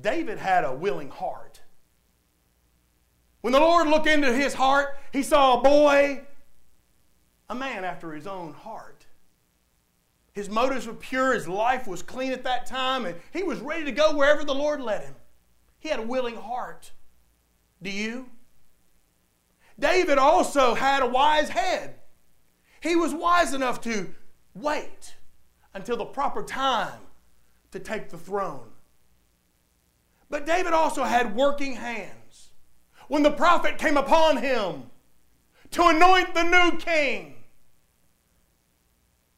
David 0.00 0.38
had 0.38 0.64
a 0.64 0.74
willing 0.74 1.10
heart. 1.10 1.60
When 3.40 3.52
the 3.52 3.60
Lord 3.60 3.86
looked 3.88 4.06
into 4.06 4.32
his 4.32 4.54
heart, 4.54 4.98
he 5.12 5.22
saw 5.22 5.58
a 5.58 5.62
boy, 5.62 6.22
a 7.48 7.54
man 7.54 7.84
after 7.84 8.12
his 8.12 8.26
own 8.26 8.52
heart. 8.52 8.95
His 10.36 10.50
motives 10.50 10.86
were 10.86 10.92
pure, 10.92 11.32
his 11.32 11.48
life 11.48 11.86
was 11.86 12.02
clean 12.02 12.30
at 12.30 12.44
that 12.44 12.66
time, 12.66 13.06
and 13.06 13.16
he 13.32 13.42
was 13.42 13.58
ready 13.60 13.86
to 13.86 13.90
go 13.90 14.14
wherever 14.14 14.44
the 14.44 14.54
Lord 14.54 14.82
led 14.82 15.00
him. 15.00 15.14
He 15.78 15.88
had 15.88 15.98
a 15.98 16.02
willing 16.02 16.36
heart. 16.36 16.92
Do 17.82 17.88
you? 17.90 18.28
David 19.78 20.18
also 20.18 20.74
had 20.74 21.02
a 21.02 21.06
wise 21.06 21.48
head. 21.48 21.94
He 22.82 22.96
was 22.96 23.14
wise 23.14 23.54
enough 23.54 23.80
to 23.80 24.14
wait 24.54 25.16
until 25.72 25.96
the 25.96 26.04
proper 26.04 26.42
time 26.42 27.00
to 27.70 27.78
take 27.78 28.10
the 28.10 28.18
throne. 28.18 28.72
But 30.28 30.44
David 30.44 30.74
also 30.74 31.04
had 31.04 31.34
working 31.34 31.76
hands. 31.76 32.50
When 33.08 33.22
the 33.22 33.30
prophet 33.30 33.78
came 33.78 33.96
upon 33.96 34.36
him 34.36 34.90
to 35.70 35.88
anoint 35.88 36.34
the 36.34 36.42
new 36.42 36.76
king, 36.76 37.35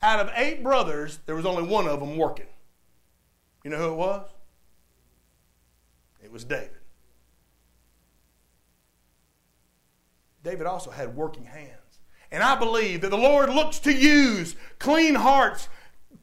out 0.03 0.21
of 0.21 0.31
eight 0.35 0.63
brothers, 0.63 1.19
there 1.27 1.35
was 1.35 1.47
only 1.47 1.65
one 1.65 1.87
of 1.87 2.01
them 2.01 2.17
working. 2.17 2.47
You 3.65 3.71
know 3.71 3.79
who 3.79 3.93
it 3.93 3.97
was? 3.97 4.29
It 6.23 6.31
was 6.31 6.45
David. 6.45 6.71
David 10.45 10.67
also 10.67 10.91
had 10.91 11.17
working 11.17 11.45
hands. 11.45 12.01
And 12.31 12.43
I 12.43 12.55
believe 12.57 13.01
that 13.01 13.11
the 13.11 13.17
Lord 13.17 13.51
looks 13.51 13.79
to 13.81 13.93
use 13.93 14.55
clean 14.79 15.15
hearts, 15.15 15.69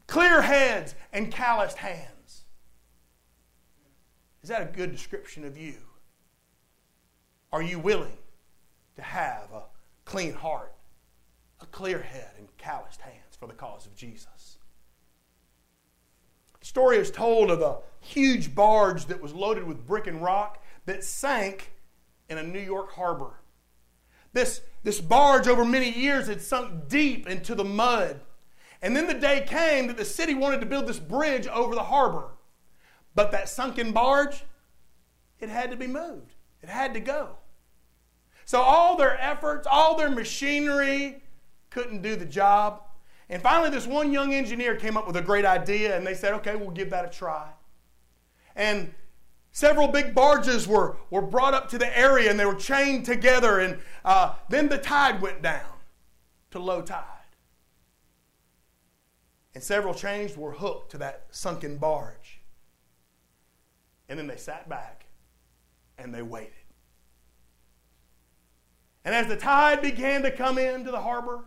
clear 0.06 0.40
heads, 0.40 0.94
and 1.12 1.30
calloused 1.30 1.78
hands. 1.78 2.44
Is 4.42 4.48
that 4.48 4.62
a 4.62 4.66
good 4.66 4.92
description 4.92 5.44
of 5.44 5.58
you? 5.58 5.74
Are 7.52 7.62
you 7.62 7.78
willing 7.78 8.18
to 8.96 9.02
have 9.02 9.50
a 9.52 9.62
clean 10.04 10.32
heart, 10.32 10.72
a 11.60 11.66
clear 11.66 12.00
head, 12.00 12.30
and 12.38 12.48
calloused 12.56 13.00
hands 13.00 13.25
for 13.38 13.46
the 13.46 13.54
cause 13.54 13.86
of 13.86 13.94
Jesus? 13.94 14.58
The 16.60 16.66
story 16.66 16.96
is 16.96 17.10
told 17.10 17.50
of 17.50 17.60
a 17.60 17.78
huge 18.00 18.54
barge 18.54 19.06
that 19.06 19.22
was 19.22 19.34
loaded 19.34 19.64
with 19.64 19.86
brick 19.86 20.06
and 20.06 20.22
rock 20.22 20.62
that 20.86 21.04
sank 21.04 21.72
in 22.28 22.38
a 22.38 22.42
New 22.42 22.60
York 22.60 22.92
harbor. 22.92 23.40
This, 24.32 24.60
this 24.82 25.00
barge, 25.00 25.48
over 25.48 25.64
many 25.64 25.90
years, 25.90 26.28
had 26.28 26.42
sunk 26.42 26.88
deep 26.88 27.26
into 27.26 27.54
the 27.54 27.64
mud. 27.64 28.20
And 28.82 28.94
then 28.94 29.06
the 29.06 29.14
day 29.14 29.44
came 29.46 29.86
that 29.86 29.96
the 29.96 30.04
city 30.04 30.34
wanted 30.34 30.60
to 30.60 30.66
build 30.66 30.86
this 30.86 30.98
bridge 30.98 31.46
over 31.46 31.74
the 31.74 31.84
harbor. 31.84 32.32
But 33.14 33.30
that 33.32 33.48
sunken 33.48 33.92
barge, 33.92 34.44
it 35.40 35.48
had 35.48 35.70
to 35.70 35.76
be 35.76 35.86
moved, 35.86 36.34
it 36.62 36.68
had 36.68 36.94
to 36.94 37.00
go. 37.00 37.36
So 38.44 38.60
all 38.60 38.96
their 38.96 39.18
efforts, 39.20 39.66
all 39.68 39.96
their 39.96 40.10
machinery 40.10 41.22
couldn't 41.70 42.02
do 42.02 42.14
the 42.14 42.26
job. 42.26 42.82
And 43.28 43.42
finally, 43.42 43.70
this 43.70 43.86
one 43.86 44.12
young 44.12 44.34
engineer 44.34 44.76
came 44.76 44.96
up 44.96 45.06
with 45.06 45.16
a 45.16 45.22
great 45.22 45.44
idea, 45.44 45.96
and 45.96 46.06
they 46.06 46.14
said, 46.14 46.32
okay, 46.34 46.54
we'll 46.56 46.70
give 46.70 46.90
that 46.90 47.04
a 47.04 47.08
try. 47.08 47.48
And 48.54 48.94
Several 49.56 49.88
big 49.88 50.14
barges 50.14 50.68
were, 50.68 50.98
were 51.08 51.22
brought 51.22 51.54
up 51.54 51.70
to 51.70 51.78
the 51.78 51.98
area 51.98 52.28
and 52.28 52.38
they 52.38 52.44
were 52.44 52.54
chained 52.54 53.06
together, 53.06 53.60
and 53.60 53.78
uh, 54.04 54.34
then 54.50 54.68
the 54.68 54.76
tide 54.76 55.22
went 55.22 55.40
down 55.40 55.78
to 56.50 56.58
low 56.58 56.82
tide. 56.82 57.02
And 59.54 59.64
several 59.64 59.94
chains 59.94 60.36
were 60.36 60.52
hooked 60.52 60.90
to 60.90 60.98
that 60.98 61.28
sunken 61.30 61.78
barge. 61.78 62.42
And 64.10 64.18
then 64.18 64.26
they 64.26 64.36
sat 64.36 64.68
back 64.68 65.06
and 65.96 66.14
they 66.14 66.20
waited. 66.20 66.52
And 69.06 69.14
as 69.14 69.26
the 69.26 69.38
tide 69.38 69.80
began 69.80 70.20
to 70.20 70.30
come 70.30 70.58
into 70.58 70.90
the 70.90 71.00
harbor 71.00 71.46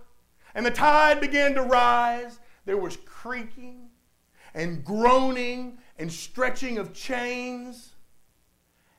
and 0.54 0.66
the 0.66 0.72
tide 0.72 1.22
began 1.22 1.54
to 1.56 1.62
rise, 1.62 2.40
there 2.66 2.78
was 2.78 2.98
creaking 3.06 3.90
and 4.54 4.84
groaning 4.84 5.78
and 5.98 6.12
stretching 6.12 6.78
of 6.78 6.94
chains. 6.94 7.94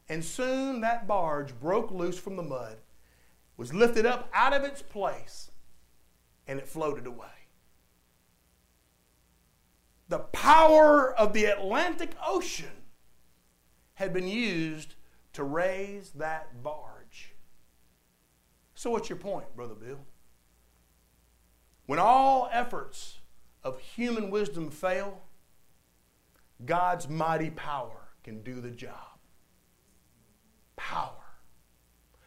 And 0.09 0.25
soon 0.25 0.81
that 0.81 1.07
barge 1.07 1.59
broke 1.59 1.91
loose 1.91 2.19
from 2.19 2.37
the 2.37 2.43
mud, 2.43 2.79
was 3.57 3.75
lifted 3.75 4.07
up 4.07 4.29
out 4.33 4.53
of 4.53 4.65
its 4.65 4.83
place, 4.83 5.51
and 6.47 6.59
it 6.59 6.67
floated 6.67 7.07
away. 7.07 7.29
The 10.09 10.19
power 10.19 11.13
of 11.15 11.33
the 11.33 11.45
Atlantic 11.45 12.11
Ocean 12.27 12.85
had 13.95 14.13
been 14.13 14.27
used 14.27 14.95
to 15.35 15.45
raise 15.45 16.11
that 16.13 16.63
barge. 16.63 17.37
So, 18.75 18.91
what's 18.91 19.09
your 19.09 19.19
point, 19.19 19.55
Brother 19.55 19.75
Bill? 19.75 20.01
When 21.91 21.99
all 21.99 22.49
efforts 22.53 23.19
of 23.65 23.81
human 23.81 24.31
wisdom 24.31 24.71
fail, 24.71 25.23
God's 26.65 27.09
mighty 27.09 27.51
power 27.51 28.11
can 28.23 28.45
do 28.45 28.61
the 28.61 28.71
job 28.71 29.19
power. 30.77 31.11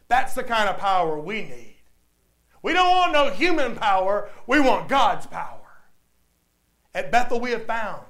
That's 0.08 0.34
the 0.34 0.44
kind 0.44 0.68
of 0.68 0.76
power 0.76 1.18
we 1.18 1.44
need. 1.44 1.78
We 2.60 2.74
don't 2.74 2.90
want 2.90 3.12
no 3.14 3.30
human 3.30 3.74
power, 3.74 4.28
we 4.46 4.60
want 4.60 4.90
God's 4.90 5.26
power. 5.26 5.72
At 6.94 7.10
Bethel, 7.10 7.40
we 7.40 7.52
have 7.52 7.64
found 7.64 8.04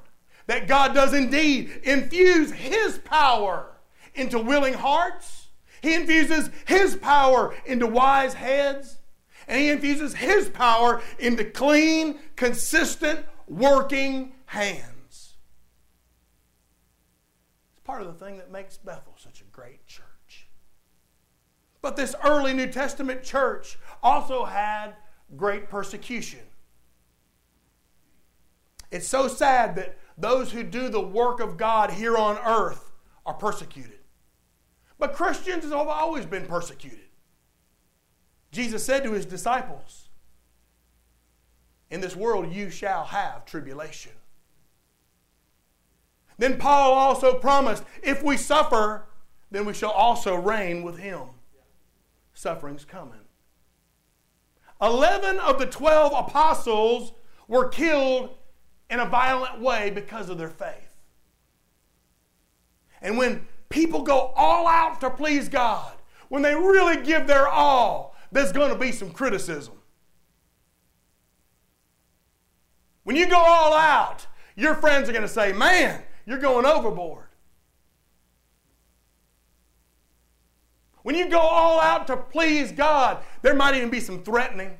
that 0.49 0.67
God 0.67 0.93
does 0.93 1.15
indeed 1.15 1.83
infuse 1.85 2.51
His 2.51 2.99
power 2.99 3.77
into 4.17 4.41
willing 4.41 4.75
hearts. 4.75 5.47
He 5.83 5.95
infuses 5.95 6.51
His 6.67 6.97
power 6.97 7.55
into 7.65 7.87
wise 7.87 8.35
heads. 8.35 8.99
And 9.49 9.61
He 9.61 9.71
infuses 9.71 10.15
His 10.15 10.49
power 10.49 11.03
into 11.19 11.45
clean, 11.45 12.19
consistent, 12.37 13.25
working 13.47 14.33
hands. 14.47 15.35
It's 17.73 17.83
part 17.85 18.03
of 18.03 18.07
the 18.07 18.25
thing 18.25 18.39
that 18.39 18.51
makes 18.51 18.77
Bethel 18.77 19.15
such 19.17 19.41
a 19.41 19.45
great 19.45 19.87
church. 19.87 20.49
But 21.83 21.97
this 21.97 22.15
early 22.25 22.55
New 22.55 22.69
Testament 22.69 23.23
church 23.23 23.79
also 24.03 24.45
had 24.45 24.95
great 25.37 25.69
persecution. 25.69 26.41
It's 28.91 29.09
so 29.09 29.29
sad 29.29 29.77
that 29.77 29.99
those 30.17 30.53
who 30.53 30.63
do 30.63 30.89
the 30.89 31.01
work 31.01 31.41
of 31.41 31.57
God 31.57 31.91
here 31.91 32.17
on 32.17 32.39
earth 32.39 32.93
are 33.27 33.35
persecuted. 33.35 33.99
But 34.99 35.15
Christians 35.15 35.65
have 35.65 35.75
always 35.75 36.25
been 36.25 36.47
persecuted. 36.47 37.01
Jesus 38.55 38.85
said 38.85 39.03
to 39.05 39.13
his 39.13 39.27
disciples, 39.27 40.09
In 41.91 42.01
this 42.01 42.17
world 42.17 42.53
you 42.53 42.71
shall 42.71 43.05
have 43.05 43.45
tribulation. 43.45 44.13
Then 46.39 46.59
Paul 46.59 46.95
also 46.95 47.39
promised, 47.39 47.85
If 48.03 48.23
we 48.23 48.37
suffer, 48.37 49.07
then 49.51 49.67
we 49.67 49.75
shall 49.75 49.91
also 49.91 50.37
reign 50.37 50.83
with 50.83 50.99
him 50.99 51.23
suffering's 52.35 52.85
coming. 52.85 53.21
Eleven 54.83 55.39
of 55.39 55.59
the 55.59 55.67
twelve 55.67 56.13
apostles 56.13 57.13
were 57.49 57.69
killed 57.69 58.37
in 58.91 59.01
a 59.01 59.07
violent 59.07 59.61
way 59.61 59.91
because 59.91 60.29
of 60.29 60.37
their 60.37 60.51
faith. 60.51 60.97
And 63.01 63.17
when 63.17 63.47
people 63.69 64.03
go 64.03 64.33
all 64.37 64.67
out 64.67 65.01
to 65.01 65.11
please 65.11 65.49
God, 65.49 65.93
when 66.29 66.43
they 66.43 66.55
really 66.55 67.03
give 67.03 67.27
their 67.27 67.49
all, 67.49 68.14
there's 68.35 68.53
going 68.53 68.71
to 68.71 68.79
be 68.79 68.91
some 68.91 69.11
criticism. 69.11 69.75
When 73.05 73.15
you 73.15 73.29
go 73.29 73.39
all 73.39 73.73
out, 73.75 74.27
your 74.57 74.75
friends 74.75 75.09
are 75.09 75.13
going 75.13 75.23
to 75.23 75.29
say, 75.29 75.53
Man, 75.53 76.03
you're 76.27 76.39
going 76.39 76.67
overboard. 76.67 77.27
When 81.03 81.15
you 81.15 81.29
go 81.29 81.39
all 81.39 81.81
out 81.81 82.07
to 82.09 82.17
please 82.17 82.73
God, 82.73 83.19
there 83.43 83.55
might 83.55 83.77
even 83.77 83.91
be 83.91 84.01
some 84.01 84.23
threatening. 84.23 84.77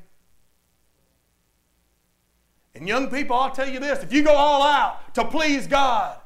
And 2.73 2.87
young 2.87 3.09
people, 3.09 3.37
I'll 3.37 3.51
tell 3.51 3.69
you 3.69 3.79
this 3.79 4.03
if 4.03 4.11
you 4.11 4.21
go 4.21 4.33
all 4.33 4.63
out 4.63 5.13
to 5.15 5.23
please 5.23 5.65
God, 5.65 6.17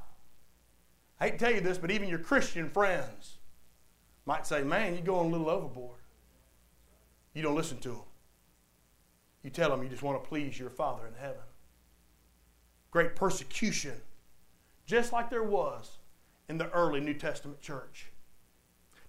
I 1.20 1.26
hate 1.26 1.38
to 1.38 1.46
tell 1.46 1.54
you 1.54 1.62
this, 1.62 1.78
but 1.78 1.92
even 1.92 2.10
your 2.10 2.20
Christian 2.20 2.70
friends 2.70 3.38
might 4.26 4.48
say, 4.48 4.63
Man, 4.63 4.96
you're 4.96 5.04
going 5.04 5.28
a 5.28 5.32
little 5.32 5.50
overboard. 5.50 5.98
You 7.34 7.42
don't 7.42 7.56
listen 7.56 7.78
to 7.80 7.89
them. 7.89 8.02
You 9.44 9.50
tell 9.50 9.70
them 9.70 9.84
you 9.84 9.89
just 9.89 10.04
want 10.04 10.22
to 10.22 10.28
please 10.28 10.60
your 10.60 10.70
Father 10.70 11.08
in 11.08 11.13
heaven. 11.13 11.42
Great 12.92 13.15
persecution, 13.15 13.94
just 14.86 15.13
like 15.13 15.30
there 15.30 15.44
was 15.44 15.98
in 16.50 16.58
the 16.58 16.70
early 16.72 17.00
New 17.00 17.13
Testament 17.13 17.62
church. 17.62 18.08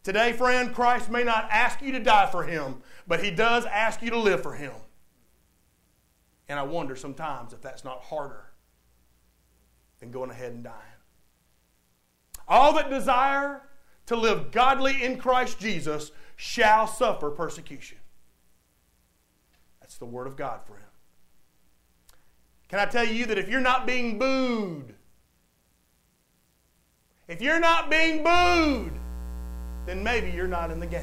Today, 0.03 0.33
friend, 0.33 0.75
Christ 0.75 1.11
may 1.11 1.25
not 1.25 1.49
ask 1.51 1.83
you 1.83 1.93
to 1.93 2.01
die 2.01 2.29
for 2.31 2.45
him, 2.45 2.83
but 3.07 3.23
he 3.23 3.31
does 3.31 3.67
ask 3.67 4.03
you 4.03 4.11
to 4.11 4.19
live 4.19 4.43
for 4.43 4.55
him. 4.55 4.73
And 6.49 6.59
I 6.59 6.63
wonder 6.63 6.97
sometimes 6.97 7.53
if 7.53 7.61
that's 7.61 7.85
not 7.85 8.03
harder 8.03 8.51
than 10.01 10.11
going 10.11 10.31
ahead 10.31 10.53
and 10.53 10.65
dying. 10.65 10.77
All 12.49 12.73
that 12.75 12.91
desire 12.91 13.63
to 14.07 14.17
live 14.17 14.51
godly 14.51 15.05
in 15.05 15.19
Christ 15.19 15.61
Jesus 15.61 16.11
shall 16.37 16.87
suffer 16.87 17.31
persecution. 17.31 17.99
The 20.01 20.07
word 20.07 20.27
of 20.27 20.37
God, 20.37 20.61
for 20.67 20.75
him. 20.75 20.89
Can 22.69 22.79
I 22.79 22.87
tell 22.87 23.05
you 23.05 23.27
that 23.27 23.39
if 23.39 23.49
you're 23.49 23.61
not 23.61 23.87
being 23.87 24.19
booed, 24.19 24.95
if 27.29 27.41
you're 27.41 27.61
not 27.61 27.91
being 27.91 28.25
booed, 28.25 28.93
then 29.87 30.03
maybe 30.03 30.31
you're 30.31 30.49
not 30.49 30.71
in 30.71 30.81
the 30.81 30.87
game. 30.87 31.03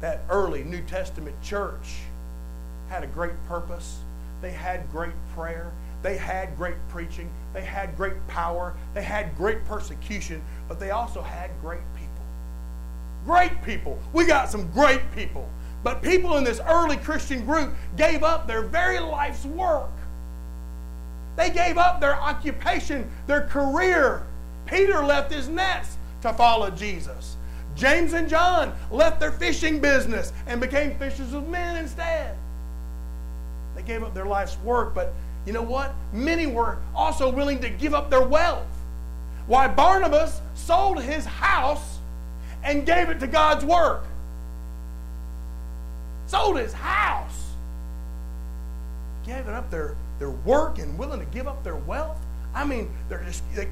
That 0.00 0.22
early 0.30 0.64
New 0.64 0.82
Testament 0.82 1.40
church 1.42 1.96
had 2.88 3.04
a 3.04 3.06
great 3.06 3.40
purpose. 3.46 3.98
They 4.40 4.52
had 4.52 4.90
great 4.90 5.14
prayer. 5.34 5.72
They 6.02 6.16
had 6.16 6.56
great 6.56 6.76
preaching. 6.88 7.30
They 7.52 7.62
had 7.62 7.96
great 7.96 8.26
power. 8.26 8.74
They 8.94 9.02
had 9.02 9.36
great 9.36 9.64
persecution, 9.64 10.42
but 10.68 10.78
they 10.78 10.90
also 10.90 11.22
had 11.22 11.50
great. 11.60 11.80
Great 13.26 13.60
people. 13.64 13.98
We 14.12 14.24
got 14.24 14.48
some 14.48 14.70
great 14.70 15.02
people. 15.14 15.48
But 15.82 16.00
people 16.00 16.36
in 16.36 16.44
this 16.44 16.60
early 16.66 16.96
Christian 16.96 17.44
group 17.44 17.74
gave 17.96 18.22
up 18.22 18.46
their 18.46 18.62
very 18.62 19.00
life's 19.00 19.44
work. 19.44 19.90
They 21.36 21.50
gave 21.50 21.76
up 21.76 22.00
their 22.00 22.14
occupation, 22.14 23.10
their 23.26 23.42
career. 23.42 24.22
Peter 24.64 25.04
left 25.04 25.32
his 25.32 25.48
nets 25.48 25.98
to 26.22 26.32
follow 26.32 26.70
Jesus. 26.70 27.36
James 27.74 28.14
and 28.14 28.28
John 28.28 28.72
left 28.90 29.20
their 29.20 29.32
fishing 29.32 29.80
business 29.80 30.32
and 30.46 30.60
became 30.60 30.96
fishers 30.96 31.34
of 31.34 31.48
men 31.48 31.76
instead. 31.76 32.34
They 33.74 33.82
gave 33.82 34.02
up 34.02 34.14
their 34.14 34.24
life's 34.24 34.56
work, 34.58 34.94
but 34.94 35.12
you 35.44 35.52
know 35.52 35.62
what? 35.62 35.94
Many 36.12 36.46
were 36.46 36.78
also 36.94 37.30
willing 37.30 37.60
to 37.60 37.68
give 37.68 37.92
up 37.92 38.08
their 38.08 38.26
wealth. 38.26 38.66
Why 39.46 39.68
Barnabas 39.68 40.40
sold 40.54 41.02
his 41.02 41.26
house 41.26 41.95
and 42.66 42.84
gave 42.84 43.08
it 43.08 43.20
to 43.20 43.28
God's 43.28 43.64
work. 43.64 44.04
Sold 46.26 46.58
his 46.58 46.72
house. 46.72 47.52
Gave 49.24 49.46
it 49.46 49.54
up 49.54 49.70
their, 49.70 49.94
their 50.18 50.30
work 50.30 50.78
and 50.78 50.98
willing 50.98 51.20
to 51.20 51.26
give 51.26 51.46
up 51.46 51.62
their 51.62 51.76
wealth. 51.76 52.18
I 52.54 52.64
mean, 52.64 52.90
they're 53.08 53.22
just 53.22 53.42
they, 53.54 53.68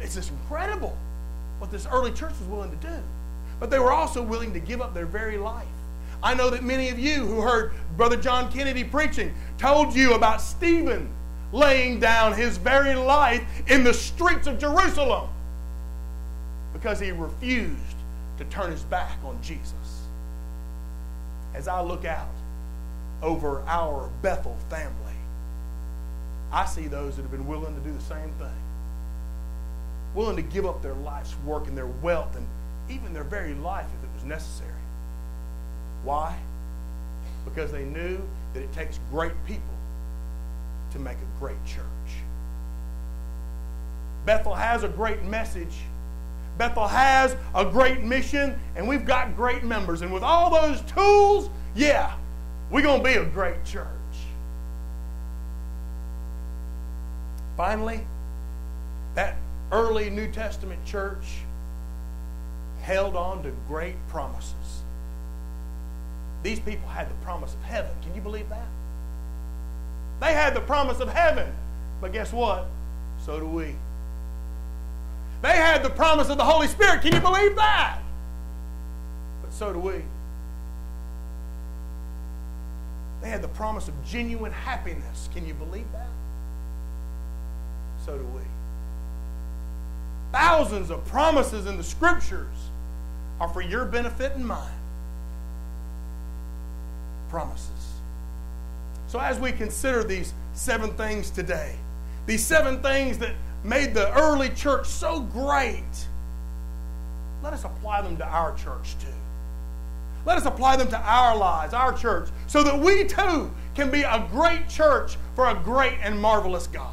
it's 0.00 0.14
just 0.14 0.30
incredible 0.30 0.96
what 1.58 1.70
this 1.70 1.86
early 1.86 2.10
church 2.12 2.32
was 2.40 2.48
willing 2.48 2.70
to 2.70 2.86
do. 2.86 2.94
But 3.60 3.70
they 3.70 3.78
were 3.78 3.92
also 3.92 4.22
willing 4.22 4.52
to 4.54 4.60
give 4.60 4.80
up 4.80 4.94
their 4.94 5.06
very 5.06 5.36
life. 5.36 5.66
I 6.22 6.34
know 6.34 6.48
that 6.50 6.64
many 6.64 6.88
of 6.88 6.98
you 6.98 7.26
who 7.26 7.42
heard 7.42 7.72
Brother 7.96 8.16
John 8.16 8.50
Kennedy 8.50 8.82
preaching 8.82 9.34
told 9.58 9.94
you 9.94 10.14
about 10.14 10.40
Stephen 10.40 11.10
laying 11.52 12.00
down 12.00 12.32
his 12.32 12.56
very 12.56 12.94
life 12.94 13.42
in 13.66 13.84
the 13.84 13.92
streets 13.92 14.46
of 14.46 14.58
Jerusalem 14.58 15.28
because 16.72 17.00
he 17.00 17.10
refused 17.12 17.97
to 18.38 18.44
turn 18.44 18.70
his 18.70 18.82
back 18.84 19.18
on 19.24 19.40
Jesus. 19.42 20.06
As 21.54 21.68
I 21.68 21.80
look 21.80 22.04
out 22.04 22.28
over 23.22 23.62
our 23.66 24.10
Bethel 24.22 24.56
family, 24.70 24.94
I 26.52 26.64
see 26.66 26.86
those 26.86 27.16
that 27.16 27.22
have 27.22 27.30
been 27.30 27.46
willing 27.46 27.74
to 27.74 27.80
do 27.80 27.92
the 27.92 28.02
same 28.02 28.30
thing. 28.38 28.48
Willing 30.14 30.36
to 30.36 30.42
give 30.42 30.64
up 30.64 30.82
their 30.82 30.94
life's 30.94 31.34
work 31.44 31.66
and 31.66 31.76
their 31.76 31.86
wealth 31.86 32.36
and 32.36 32.46
even 32.88 33.12
their 33.12 33.24
very 33.24 33.54
life 33.54 33.86
if 33.86 34.08
it 34.08 34.14
was 34.14 34.24
necessary. 34.24 34.70
Why? 36.04 36.38
Because 37.44 37.70
they 37.70 37.84
knew 37.84 38.20
that 38.54 38.62
it 38.62 38.72
takes 38.72 38.98
great 39.10 39.32
people 39.46 39.62
to 40.92 40.98
make 40.98 41.16
a 41.16 41.40
great 41.40 41.62
church. 41.66 41.84
Bethel 44.24 44.54
has 44.54 44.84
a 44.84 44.88
great 44.88 45.22
message. 45.24 45.76
Bethel 46.58 46.88
has 46.88 47.36
a 47.54 47.64
great 47.64 48.02
mission, 48.02 48.58
and 48.74 48.86
we've 48.86 49.06
got 49.06 49.36
great 49.36 49.62
members. 49.62 50.02
And 50.02 50.12
with 50.12 50.24
all 50.24 50.50
those 50.50 50.80
tools, 50.82 51.48
yeah, 51.74 52.14
we're 52.70 52.82
going 52.82 53.02
to 53.02 53.08
be 53.08 53.14
a 53.14 53.24
great 53.24 53.64
church. 53.64 53.86
Finally, 57.56 58.00
that 59.14 59.36
early 59.72 60.10
New 60.10 60.30
Testament 60.30 60.84
church 60.84 61.38
held 62.80 63.16
on 63.16 63.42
to 63.44 63.52
great 63.68 63.96
promises. 64.08 64.82
These 66.42 66.60
people 66.60 66.88
had 66.88 67.08
the 67.08 67.14
promise 67.24 67.54
of 67.54 67.62
heaven. 67.62 67.90
Can 68.02 68.14
you 68.14 68.20
believe 68.20 68.48
that? 68.48 68.66
They 70.20 70.32
had 70.32 70.54
the 70.54 70.60
promise 70.60 71.00
of 71.00 71.08
heaven. 71.08 71.52
But 72.00 72.12
guess 72.12 72.32
what? 72.32 72.66
So 73.24 73.40
do 73.40 73.46
we. 73.46 73.74
They 75.42 75.56
had 75.56 75.82
the 75.82 75.90
promise 75.90 76.28
of 76.28 76.36
the 76.36 76.44
Holy 76.44 76.66
Spirit. 76.66 77.02
Can 77.02 77.14
you 77.14 77.20
believe 77.20 77.54
that? 77.56 78.00
But 79.42 79.52
so 79.52 79.72
do 79.72 79.78
we. 79.78 80.02
They 83.22 83.30
had 83.30 83.42
the 83.42 83.48
promise 83.48 83.88
of 83.88 83.94
genuine 84.04 84.52
happiness. 84.52 85.28
Can 85.32 85.46
you 85.46 85.54
believe 85.54 85.90
that? 85.92 86.08
So 88.04 88.16
do 88.16 88.24
we. 88.24 88.42
Thousands 90.32 90.90
of 90.90 91.04
promises 91.06 91.66
in 91.66 91.76
the 91.76 91.84
scriptures 91.84 92.54
are 93.40 93.48
for 93.48 93.60
your 93.60 93.84
benefit 93.84 94.32
and 94.32 94.46
mine. 94.46 94.68
Promises. 97.28 97.68
So, 99.06 99.18
as 99.18 99.38
we 99.38 99.52
consider 99.52 100.04
these 100.04 100.34
seven 100.52 100.92
things 100.94 101.30
today, 101.30 101.76
these 102.26 102.44
seven 102.44 102.82
things 102.82 103.18
that 103.18 103.32
made 103.64 103.94
the 103.94 104.12
early 104.16 104.48
church 104.50 104.86
so 104.86 105.20
great, 105.20 106.06
let 107.42 107.52
us 107.52 107.64
apply 107.64 108.02
them 108.02 108.16
to 108.16 108.26
our 108.26 108.54
church 108.56 108.96
too. 109.00 109.06
Let 110.26 110.36
us 110.36 110.46
apply 110.46 110.76
them 110.76 110.88
to 110.88 110.98
our 110.98 111.36
lives, 111.36 111.72
our 111.72 111.92
church, 111.92 112.28
so 112.46 112.62
that 112.62 112.78
we 112.78 113.04
too 113.04 113.50
can 113.74 113.90
be 113.90 114.02
a 114.02 114.26
great 114.30 114.68
church 114.68 115.16
for 115.34 115.48
a 115.48 115.54
great 115.54 115.94
and 116.02 116.20
marvelous 116.20 116.66
God. 116.66 116.92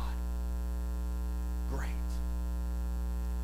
Great. 1.69 1.89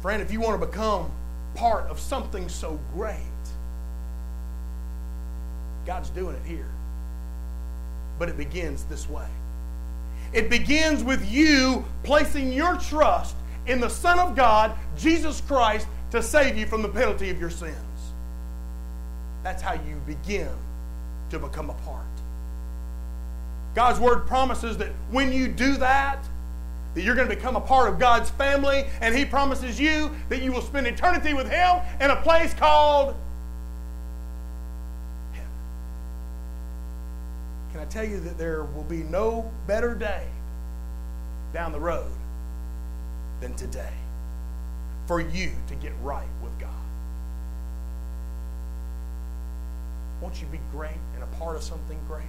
Friend, 0.01 0.21
if 0.21 0.31
you 0.31 0.39
want 0.39 0.59
to 0.61 0.65
become 0.65 1.11
part 1.55 1.85
of 1.87 1.99
something 1.99 2.47
so 2.47 2.79
great, 2.93 3.17
God's 5.85 6.09
doing 6.09 6.35
it 6.35 6.45
here 6.45 6.71
but 8.21 8.29
it 8.29 8.37
begins 8.37 8.83
this 8.83 9.09
way. 9.09 9.25
It 10.33 10.49
begins 10.49 11.03
with 11.03 11.29
you 11.29 11.85
placing 12.03 12.53
your 12.53 12.77
trust 12.77 13.35
in 13.67 13.79
the 13.79 13.89
Son 13.89 14.19
of 14.19 14.35
God, 14.35 14.73
Jesus 14.97 15.41
Christ, 15.41 15.87
to 16.11 16.21
save 16.23 16.57
you 16.57 16.65
from 16.65 16.81
the 16.81 16.89
penalty 16.89 17.29
of 17.29 17.39
your 17.39 17.49
sins. 17.49 17.75
That's 19.43 19.61
how 19.61 19.73
you 19.73 20.01
begin 20.05 20.49
to 21.29 21.39
become 21.39 21.69
a 21.69 21.73
part. 21.73 22.05
God's 23.75 23.99
word 23.99 24.27
promises 24.27 24.77
that 24.77 24.89
when 25.09 25.31
you 25.31 25.47
do 25.47 25.77
that, 25.77 26.23
that 26.93 27.03
you're 27.03 27.15
going 27.15 27.29
to 27.29 27.35
become 27.35 27.55
a 27.55 27.61
part 27.61 27.87
of 27.87 27.99
God's 27.99 28.29
family, 28.31 28.85
and 28.99 29.15
He 29.15 29.23
promises 29.23 29.79
you 29.79 30.11
that 30.29 30.41
you 30.41 30.51
will 30.51 30.61
spend 30.61 30.87
eternity 30.87 31.33
with 31.33 31.49
Him 31.49 31.79
in 32.01 32.09
a 32.09 32.17
place 32.17 32.53
called 32.53 33.15
I 37.80 37.80
tell 37.91 38.05
you 38.05 38.21
that 38.21 38.37
there 38.37 38.63
will 38.63 38.83
be 38.83 39.03
no 39.03 39.51
better 39.67 39.93
day 39.93 40.25
down 41.53 41.73
the 41.73 41.79
road 41.79 42.11
than 43.41 43.53
today 43.55 43.93
for 45.07 45.19
you 45.19 45.51
to 45.67 45.75
get 45.75 45.91
right 46.01 46.29
with 46.41 46.57
God? 46.57 46.69
Won't 50.21 50.39
you 50.39 50.47
be 50.47 50.59
great 50.71 50.95
and 51.15 51.23
a 51.23 51.27
part 51.37 51.57
of 51.57 51.63
something 51.63 51.99
great? 52.07 52.23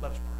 Let 0.00 0.12
us 0.12 0.18
pray. 0.18 0.33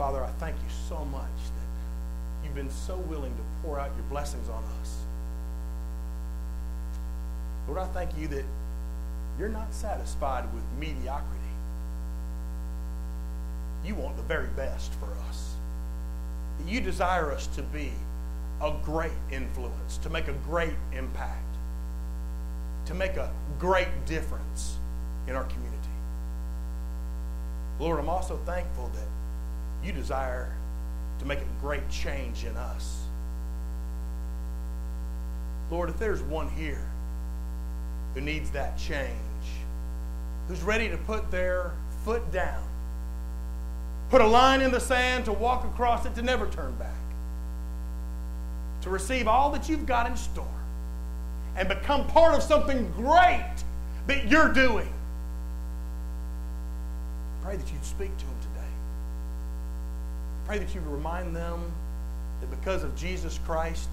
Father, 0.00 0.24
I 0.24 0.30
thank 0.38 0.56
you 0.56 0.70
so 0.88 1.04
much 1.04 1.22
that 1.24 2.42
you've 2.42 2.54
been 2.54 2.70
so 2.70 2.96
willing 2.96 3.34
to 3.34 3.42
pour 3.62 3.78
out 3.78 3.90
your 3.96 4.06
blessings 4.08 4.48
on 4.48 4.64
us. 4.80 4.96
Lord, 7.68 7.80
I 7.80 7.84
thank 7.88 8.16
you 8.16 8.26
that 8.28 8.46
you're 9.38 9.50
not 9.50 9.74
satisfied 9.74 10.50
with 10.54 10.62
mediocrity. 10.78 11.52
You 13.84 13.94
want 13.94 14.16
the 14.16 14.22
very 14.22 14.46
best 14.56 14.90
for 14.94 15.12
us. 15.28 15.54
You 16.66 16.80
desire 16.80 17.30
us 17.30 17.46
to 17.48 17.62
be 17.62 17.92
a 18.62 18.72
great 18.82 19.12
influence, 19.30 19.98
to 19.98 20.08
make 20.08 20.28
a 20.28 20.34
great 20.48 20.76
impact, 20.94 21.56
to 22.86 22.94
make 22.94 23.18
a 23.18 23.30
great 23.58 24.06
difference 24.06 24.78
in 25.28 25.36
our 25.36 25.44
community. 25.44 25.76
Lord, 27.78 27.98
I'm 27.98 28.08
also 28.08 28.38
thankful 28.46 28.90
that 28.94 29.19
you 29.84 29.92
desire 29.92 30.52
to 31.18 31.24
make 31.24 31.38
a 31.38 31.60
great 31.60 31.88
change 31.90 32.44
in 32.44 32.56
us. 32.56 32.98
Lord, 35.70 35.88
if 35.88 35.98
there's 35.98 36.22
one 36.22 36.48
here 36.48 36.86
who 38.14 38.20
needs 38.20 38.50
that 38.50 38.76
change, 38.76 39.10
who's 40.48 40.62
ready 40.62 40.88
to 40.88 40.96
put 40.96 41.30
their 41.30 41.72
foot 42.04 42.32
down, 42.32 42.62
put 44.10 44.20
a 44.20 44.26
line 44.26 44.60
in 44.62 44.72
the 44.72 44.80
sand 44.80 45.26
to 45.26 45.32
walk 45.32 45.64
across 45.64 46.04
it 46.06 46.14
to 46.16 46.22
never 46.22 46.46
turn 46.48 46.74
back, 46.74 46.90
to 48.82 48.90
receive 48.90 49.28
all 49.28 49.50
that 49.52 49.68
you've 49.68 49.86
got 49.86 50.06
in 50.06 50.16
store, 50.16 50.46
and 51.56 51.68
become 51.68 52.06
part 52.08 52.34
of 52.34 52.42
something 52.42 52.90
great 52.92 53.54
that 54.08 54.26
you're 54.28 54.52
doing. 54.52 54.92
Pray 57.42 57.56
that 57.56 57.72
you'd 57.72 57.84
speak 57.84 58.16
to 58.18 58.24
them 58.24 58.34
today. 58.40 58.49
Pray 60.50 60.58
that 60.58 60.74
you'd 60.74 60.84
remind 60.88 61.36
them 61.36 61.62
that 62.40 62.50
because 62.50 62.82
of 62.82 62.96
Jesus 62.96 63.38
Christ, 63.46 63.88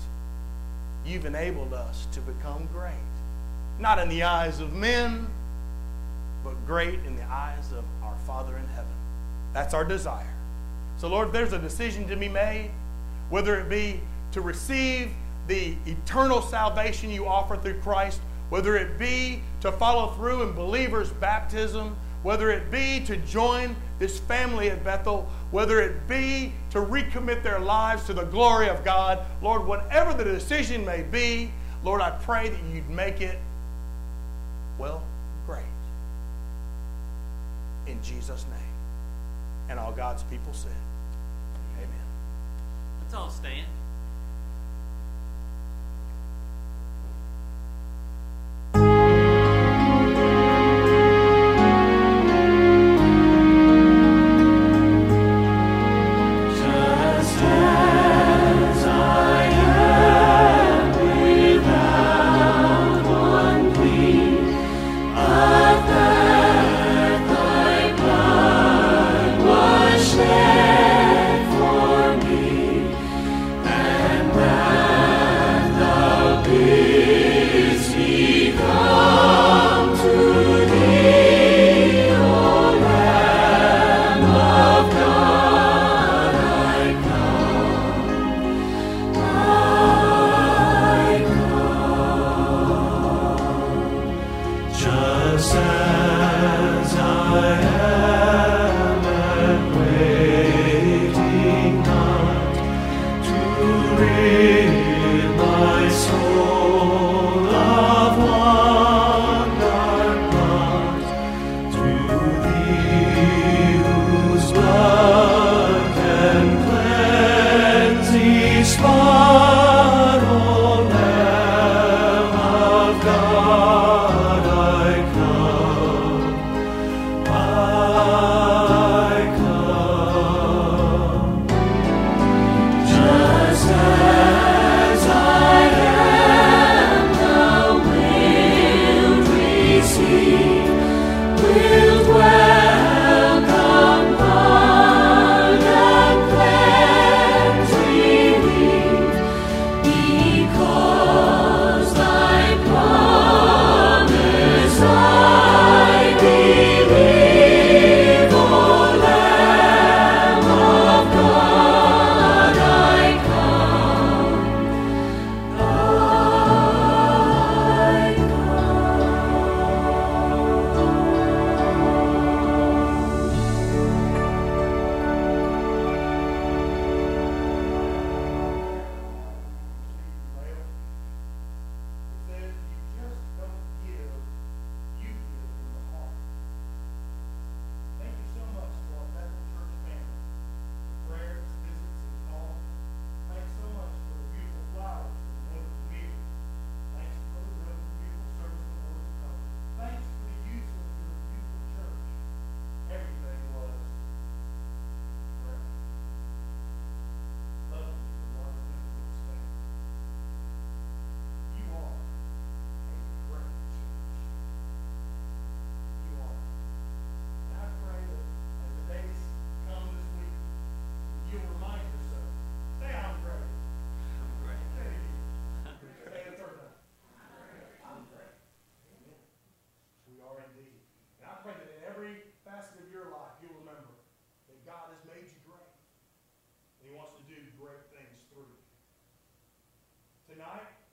you've 1.06 1.26
enabled 1.26 1.72
us 1.72 2.08
to 2.14 2.20
become 2.22 2.68
great. 2.74 2.96
Not 3.80 4.00
in 4.00 4.10
the 4.10 4.24
eyes 4.24 4.60
of 4.60 4.74
men, 4.74 5.28
but 6.44 6.56
great 6.66 7.00
in 7.06 7.16
the 7.16 7.26
eyes 7.26 7.72
of 7.74 7.86
our 8.02 8.18
Father 8.26 8.58
in 8.58 8.66
heaven. 8.70 8.92
That's 9.54 9.76
our 9.76 9.86
desire. 9.86 10.34
So, 10.98 11.08
Lord, 11.08 11.32
there's 11.32 11.54
a 11.54 11.60
decision 11.60 12.08
to 12.08 12.16
be 12.16 12.28
made, 12.28 12.72
whether 13.30 13.60
it 13.60 13.70
be 13.70 14.00
to 14.32 14.42
receive 14.42 15.12
the 15.48 15.76
eternal 15.86 16.42
salvation 16.42 17.12
you 17.12 17.28
offer 17.28 17.56
through 17.58 17.82
Christ, 17.82 18.20
whether 18.50 18.76
it 18.78 18.98
be 18.98 19.44
to 19.62 19.72
follow 19.72 20.08
through 20.14 20.42
in 20.42 20.54
believers' 20.54 21.12
baptism, 21.12 21.96
whether 22.28 22.52
it 22.52 22.70
be 22.70 23.00
to 23.00 23.16
join 23.16 23.74
this 24.00 24.20
family 24.20 24.70
at 24.70 24.84
Bethel, 24.84 25.30
whether 25.52 25.80
it 25.80 26.10
be 26.10 26.52
to 26.72 26.80
recommit 26.80 27.42
their 27.42 27.58
lives 27.58 28.04
to 28.04 28.14
the 28.14 28.26
glory 28.26 28.68
of 28.68 28.84
God, 28.84 29.26
Lord, 29.42 29.66
whatever 29.66 30.14
the 30.14 30.26
decision 30.26 30.84
may 30.84 31.04
be, 31.04 31.50
Lord, 31.86 32.02
I 32.02 32.10
pray 32.10 32.50
that 32.50 32.60
you'd 32.74 32.90
make 32.90 33.22
it, 33.22 33.40
well, 34.78 35.02
great. 35.46 35.64
In 37.88 37.98
Jesus' 38.04 38.44
name. 38.50 38.74
And 39.70 39.80
all 39.80 39.94
God's 39.94 40.24
people 40.24 40.52
said, 40.52 40.72
Amen. 41.78 42.08
Let's 43.04 43.14
all 43.14 43.30
stand. 43.30 43.68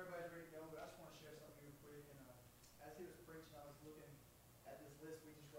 Everybody's 0.00 0.32
ready 0.32 0.48
to 0.48 0.54
go, 0.56 0.62
but 0.72 0.80
I 0.80 0.88
just 0.88 0.96
want 0.96 1.12
to 1.12 1.18
share 1.20 1.36
something 1.36 1.60
real 1.60 1.76
quick. 1.84 2.00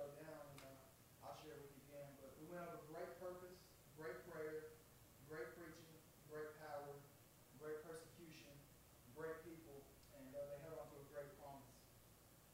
wrote 0.02 0.18
down, 0.24 0.44
and 0.58 0.66
uh, 0.66 1.28
I'll 1.28 1.38
share 1.46 1.54
with 1.62 1.70
you 1.78 1.82
again. 1.94 2.10
But 2.18 2.34
we 2.42 2.50
went 2.50 2.66
over 2.66 2.82
great 2.90 3.14
purpose, 3.22 3.54
great 3.94 4.18
prayer, 4.26 4.74
great 5.30 5.54
preaching, 5.54 5.94
great 6.26 6.58
power, 6.58 6.98
great 7.62 7.86
persecution, 7.86 8.50
great 9.14 9.38
people, 9.46 9.86
and 10.18 10.26
uh, 10.34 10.42
they 10.50 10.58
held 10.66 10.82
on 10.82 10.90
to 10.90 10.98
a 10.98 11.08
great 11.14 11.30
promise. 11.38 11.70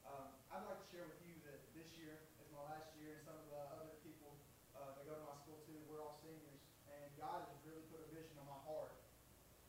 Um, 0.03 0.35
I'd 0.51 0.67
like 0.67 0.81
to 0.83 0.87
share 0.91 1.07
with 1.07 1.23
you 1.23 1.39
that 1.47 1.71
this 1.71 1.87
year 1.95 2.19
is 2.43 2.51
my 2.51 2.67
last 2.67 2.91
year, 2.99 3.15
and 3.15 3.23
some 3.23 3.39
of 3.39 3.47
the 3.47 3.63
other 3.71 3.95
people 4.03 4.35
uh, 4.75 4.91
that 4.97 5.07
go 5.07 5.15
to 5.15 5.23
my 5.23 5.39
school 5.39 5.63
too, 5.63 5.77
we're 5.87 6.03
all 6.03 6.19
seniors, 6.19 6.67
and 6.91 7.07
God 7.15 7.47
has 7.47 7.57
really 7.63 7.85
put 7.87 8.03
a 8.03 8.09
vision 8.11 8.35
on 8.43 8.51
my 8.51 8.61
heart 8.67 8.97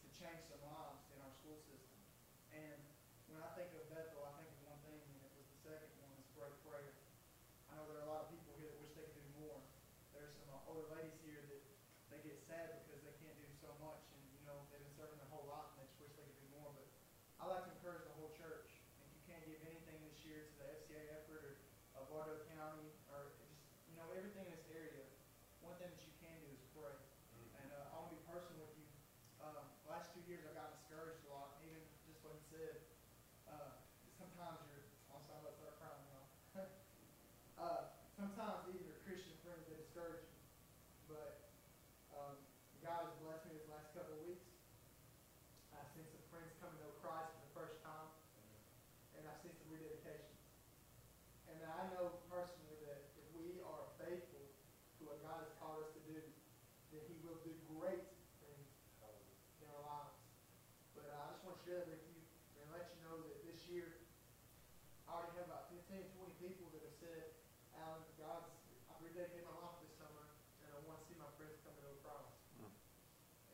to 0.02 0.06
change 0.18 0.50
some 0.50 0.58
lives 0.66 1.04
in 1.14 1.22
our 1.22 1.30
school 1.38 1.62
system. 1.62 2.00
And 2.50 2.80
when 3.30 3.38
I 3.44 3.54
think 3.54 3.70
of 3.76 3.86
Bethel, 3.86 4.24
I 4.24 4.34
think 4.40 4.50
of 4.50 4.58
one 4.66 4.80
thing, 4.82 4.98
and 4.98 5.20
it 5.20 5.32
was 5.38 5.46
the 5.46 5.60
second 5.62 5.94
one, 6.02 6.10
is 6.18 6.26
great 6.34 6.58
prayer. 6.66 6.96
I 7.68 7.76
know 7.76 7.84
there 7.92 8.00
are 8.00 8.08
a 8.08 8.10
lot 8.10 8.26
of 8.26 8.28
people 8.32 8.56
here 8.56 8.72
that 8.72 8.80
wish 8.80 8.96
they 8.96 9.06
could 9.12 9.20
do 9.20 9.44
more. 9.44 9.60
There's 10.16 10.32
some 10.40 10.48
uh, 10.48 10.70
older 10.72 10.88
ladies 10.88 11.20
here 11.20 11.44
that 11.44 11.60
they 12.48 12.87